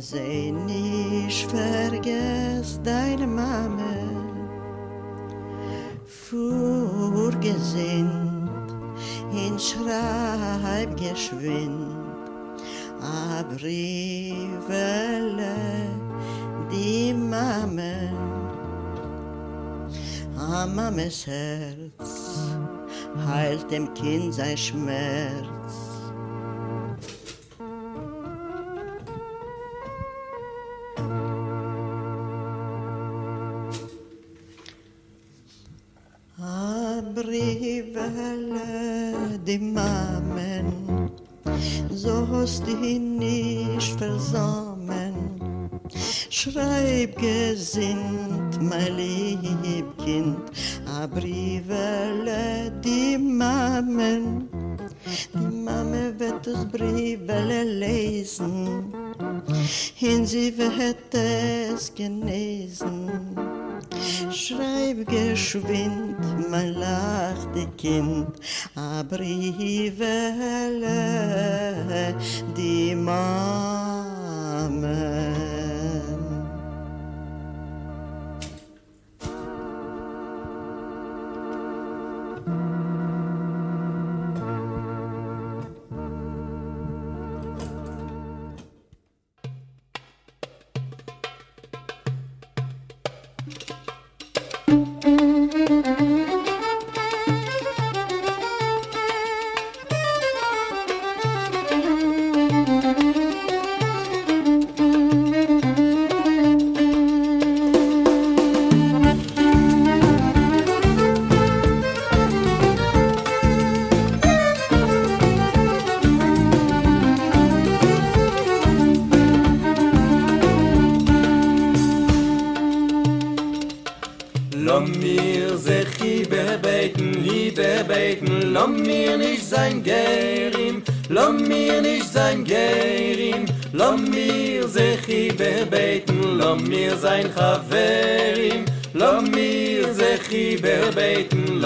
Sei 0.01 0.55
nicht 0.64 1.51
vergesst 1.51 2.80
deine 2.84 3.26
Mama, 3.26 3.96
vorgesinnt 6.07 8.49
in 9.32 9.59
Schreib 9.59 10.96
geschwind, 10.96 11.96
a 13.01 13.42
die 16.70 17.12
Mama, 17.12 18.12
a 20.36 20.64
Mames 20.66 21.26
Herz 21.26 22.38
heilt 23.26 23.68
dem 23.68 23.92
Kind 23.94 24.32
sein 24.32 24.57
Schmerz. 24.57 25.58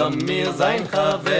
soll 0.02 0.16
mir 0.16 0.52
sein 0.52 0.88
Chave 0.90 1.31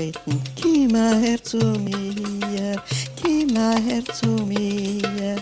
beten. 0.00 0.42
Kima 0.56 1.08
her 1.22 1.38
zu 1.42 1.58
mir, 1.86 2.76
kima 3.20 3.68
her 3.86 4.04
zu 4.18 4.30
mir. 4.50 5.36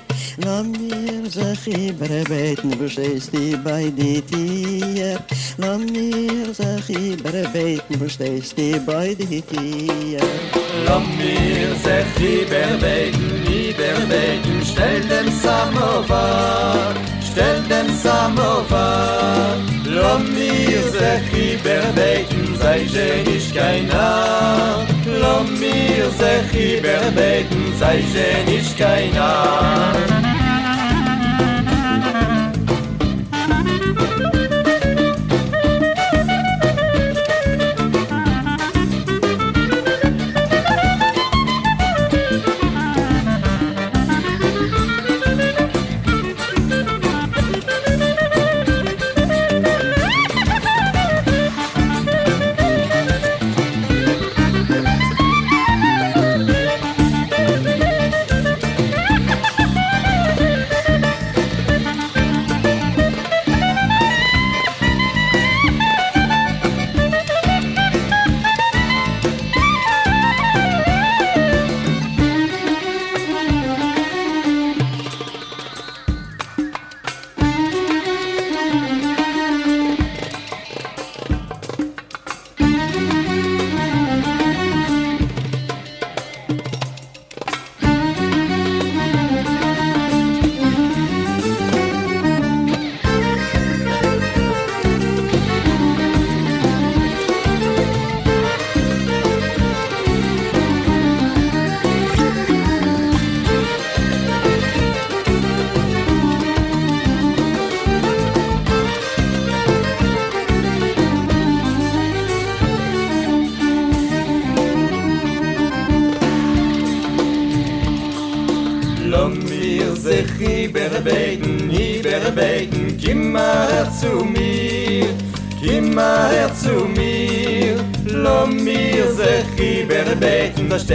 Na 0.45 0.63
mir 0.63 1.23
ze 1.31 1.49
chibre 1.63 2.23
beten, 2.29 2.71
wo 2.79 2.89
stehst 2.89 3.33
di 3.33 3.57
bei 3.65 3.91
di 3.99 4.23
tier. 4.31 5.19
Na 5.59 5.77
mir 5.79 6.47
ze 6.59 6.71
chibre 6.87 7.43
beten, 7.55 8.01
wo 8.01 8.09
stehst 8.09 8.57
di 8.57 8.71
bei 8.87 9.15
di 9.15 9.43
tier. 9.51 10.27
Na 10.87 10.99
mir 11.19 11.71
ze 11.85 11.97
chibre 12.17 12.65
beten, 12.83 13.29
beten, 14.11 14.59
stell 14.71 15.01
dem 15.13 15.29
Samovar. 15.43 16.95
stell 17.39 17.63
dem 17.69 17.89
Samovar. 18.03 19.57
Lass 19.85 20.23
mir 20.35 20.83
ze 20.93 21.11
chibre 21.31 21.81
beten, 21.95 22.57
sei 22.61 22.87
je 22.95 23.23
nicht 23.31 23.55
kein 23.55 23.89
mir 25.59 26.11
sech 26.19 26.55
i 26.55 26.81
sei 27.79 27.99
je 28.15 28.53
nicht 28.53 28.79
keiner 28.79 30.38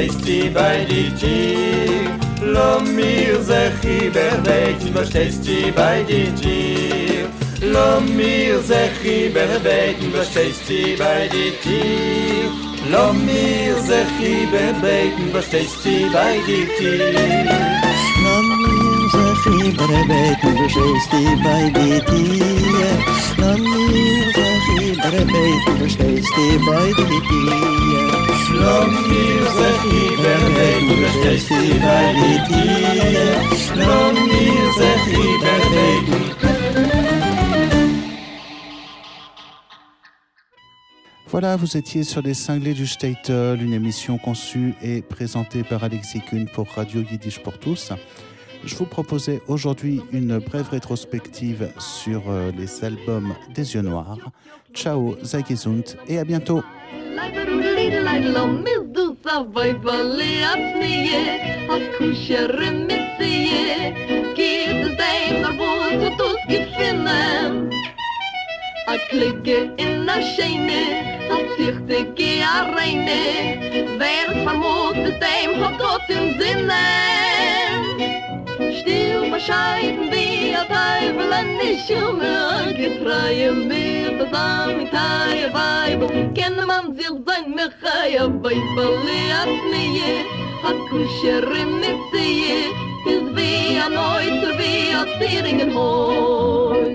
stehst 0.04 0.26
di 0.26 0.50
bei 0.50 0.86
di 0.86 1.04
ti 1.20 1.40
lo 2.54 2.82
mir 2.96 3.42
ze 3.50 3.72
khiber 3.82 4.34
weg 4.46 4.76
du 4.94 5.06
stehst 5.06 5.46
di 5.46 5.72
bei 5.72 6.04
di 6.04 6.24
ti 6.42 6.60
lo 7.74 8.02
mir 8.02 8.62
ze 8.70 8.82
khiber 9.02 9.52
weg 9.64 9.96
du 10.00 10.24
stehst 10.24 10.68
di 10.68 10.96
bei 11.00 11.30
di 11.34 11.46
ti 11.64 11.82
lo 12.92 13.14
mir 13.14 13.76
ze 13.88 14.02
khiber 14.18 14.74
weg 14.84 15.12
du 15.32 15.42
stehst 15.42 15.86
di 15.86 15.98
bei 16.14 16.36
di 16.48 16.60
ti 16.78 16.92
lo 18.24 18.36
mir 18.50 19.04
ze 19.14 19.26
khiber 19.44 19.94
weg 20.12 20.42
du 20.58 20.68
stehst 20.74 21.12
di 21.14 21.24
bei 21.46 21.66
di 21.76 21.90
ti 22.10 22.24
lo 23.42 23.52
mir 23.68 24.26
ze 24.36 24.50
khiber 24.66 25.16
weg 25.34 25.64
du 25.80 25.90
stehst 25.96 26.36
di 26.36 26.48
bei 26.68 26.90
di 26.98 27.73
Voilà, 41.28 41.56
vous 41.56 41.78
étiez 41.78 42.04
sur 42.04 42.22
les 42.22 42.36
cinglés 42.36 42.76
du 42.76 42.86
Statel, 42.86 43.60
une 43.62 43.74
émission 43.74 44.20
conçue 44.20 44.76
et 44.84 45.02
présentée 45.02 45.64
par 45.64 45.84
Alexis 45.84 46.22
Kuhn 46.22 46.46
pour 46.54 46.68
Radio 46.70 47.02
Yiddish 47.02 47.40
pour 47.40 47.58
tous. 47.58 47.92
Je 48.66 48.76
vous 48.76 48.86
proposais 48.86 49.42
aujourd'hui 49.48 50.02
une 50.12 50.40
brève 50.40 50.70
rétrospective 50.70 51.70
sur 51.80 52.24
euh, 52.30 52.52
les 52.58 52.84
albums 52.86 53.34
des 53.54 53.76
yeux 53.76 53.82
noirs. 53.82 54.18
Ciao, 54.74 55.16
Zagizund 55.24 55.98
et 56.08 56.18
à 56.18 56.24
bientôt. 56.24 56.64
Still 79.44 79.56
bescheiden 79.56 80.12
wie 80.12 80.56
a 80.56 80.64
Teufel 80.64 81.34
an 81.34 81.48
die 81.60 81.78
Schumme, 81.78 82.74
getreue 82.78 83.52
mir 83.52 84.18
das 84.18 84.34
Amitaya 84.34 85.54
Weibel, 85.54 86.32
kenne 86.34 86.66
man 86.66 86.96
sich 86.96 87.10
sein 87.26 87.54
Mechaya 87.54 88.28
Weibel, 88.42 88.92
leat 89.06 89.52
nie, 89.72 90.24
a 90.64 90.72
kusher 90.90 91.46
mit 91.66 92.00
sie, 92.14 92.72
is 93.06 93.36
wie 93.36 93.78
a 93.80 93.90
Neuter, 93.90 94.58
wie 94.58 94.94
a 94.96 95.06
Zieringen 95.20 95.74
Häus. 95.74 96.88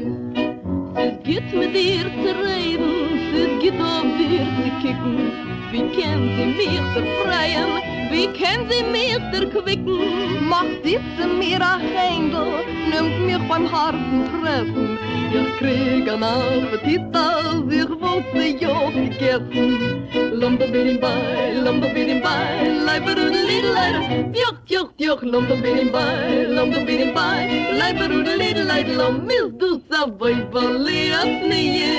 Es 0.96 1.22
geht 1.24 1.52
mit 1.52 1.74
dir 1.74 2.06
zu 2.22 2.30
reden, 2.46 2.92
es 3.34 3.62
geht 3.62 3.80
auf 3.80 4.08
dir 4.18 4.46
zu 4.56 4.70
kicken. 4.80 5.32
Wie 5.70 6.00
kann 6.00 6.22
sie 6.36 6.46
mich 6.56 6.80
befreien, 6.94 7.97
Wie 8.10 8.26
kann 8.28 8.60
sie 8.70 8.84
mir 8.84 9.20
erquicken? 9.32 10.48
Macht 10.48 10.84
diese 10.84 11.26
mir 11.26 11.60
ein 11.60 11.80
Händel, 11.80 12.64
nimmt 12.90 13.26
mich 13.26 13.48
beim 13.48 13.70
harten 13.70 14.24
Treffen. 14.30 14.98
Ich 15.30 15.58
krieg 15.58 16.08
einen 16.08 16.22
Appetit, 16.22 17.02
als 17.14 17.70
ich 17.70 17.90
wollte 18.00 18.64
ja 18.64 18.90
gegessen. 18.90 20.08
Lumba-bidim-bai, 20.40 21.52
lumba-bidim-bai, 21.64 22.68
leiberudelidelei, 22.86 24.32
tjoch, 24.32 24.56
tjoch, 24.66 24.90
tjoch, 24.96 25.22
lumba-bidim-bai, 25.22 26.46
lumba-bidim-bai, 26.56 27.40
leiberudelidelei, 27.78 28.84
lomiz 28.96 29.52
du 29.58 29.82
savoi, 29.90 30.36
vali 30.50 31.12
asnije, 31.12 31.92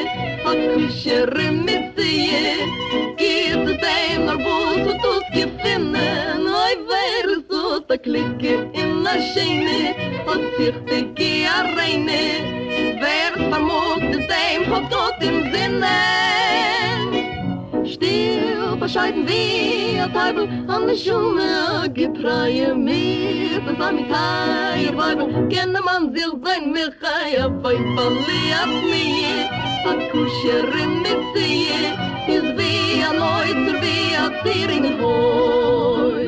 hakushere 0.44 1.52
mitzie, 1.52 2.56
giet 3.16 3.68
het 3.68 3.86
een 3.86 4.24
naar 4.26 4.38
boos, 4.38 4.84
wat 4.86 5.08
ons 5.08 5.26
gevinden. 5.32 5.99
men 6.00 6.48
oi 6.64 6.76
wer 6.90 7.28
so 7.50 7.80
da 7.90 7.98
klicke 8.06 8.54
in 8.82 9.04
na 9.04 9.14
scheine 9.30 9.82
und 10.32 10.46
sich 10.58 10.78
de 10.90 11.00
ge 11.18 11.34
reine. 11.78 12.24
Wer 13.02 13.34
vermut 13.52 14.04
de 14.14 14.20
dem 14.32 14.62
hob 14.72 14.86
tot 14.94 15.28
im 15.30 15.38
sinne. 15.52 15.98
Still 17.94 18.76
bescheiden 18.80 19.28
wir, 19.28 20.04
a 20.04 20.08
Teibel, 20.08 20.48
an 20.68 20.88
de 20.88 20.96
Schumme, 20.96 21.50
a 21.84 21.88
Gepreie 21.88 22.76
mir, 22.76 23.60
das 23.66 23.80
war 23.80 23.92
mit 23.92 24.10
Haie, 24.12 24.96
Weibel, 24.96 25.48
kenne 25.50 25.82
man 25.82 26.14
sich 26.14 26.34
sein, 26.44 26.72
mir 26.72 26.92
Haie, 27.02 27.40
a 27.46 27.48
Weibel, 27.64 28.14
lias 28.28 28.74
mir, 28.92 29.50
a 29.90 29.94
Kuscherin 30.12 31.02
mit 31.02 31.20
Zehe, 31.34 31.82
is 32.28 32.59
via 33.10 33.20
nooit 33.20 33.82
via 33.82 34.30
Teringenhooi. 34.44 36.28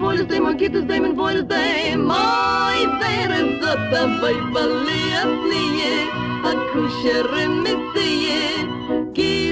voiles 0.00 0.28
they, 0.28 0.40
my 0.40 0.54
kittens 0.54 0.86
they, 0.88 1.00
my 1.00 1.08
voiles 1.08 1.48
they, 1.48 1.96
my 1.96 2.98
there 3.00 3.32
is 3.32 3.64
a 3.64 3.74
bambay 3.90 4.38
balia 4.52 5.22
plie, 5.42 6.50
a 6.50 6.52
kusher. 6.70 7.26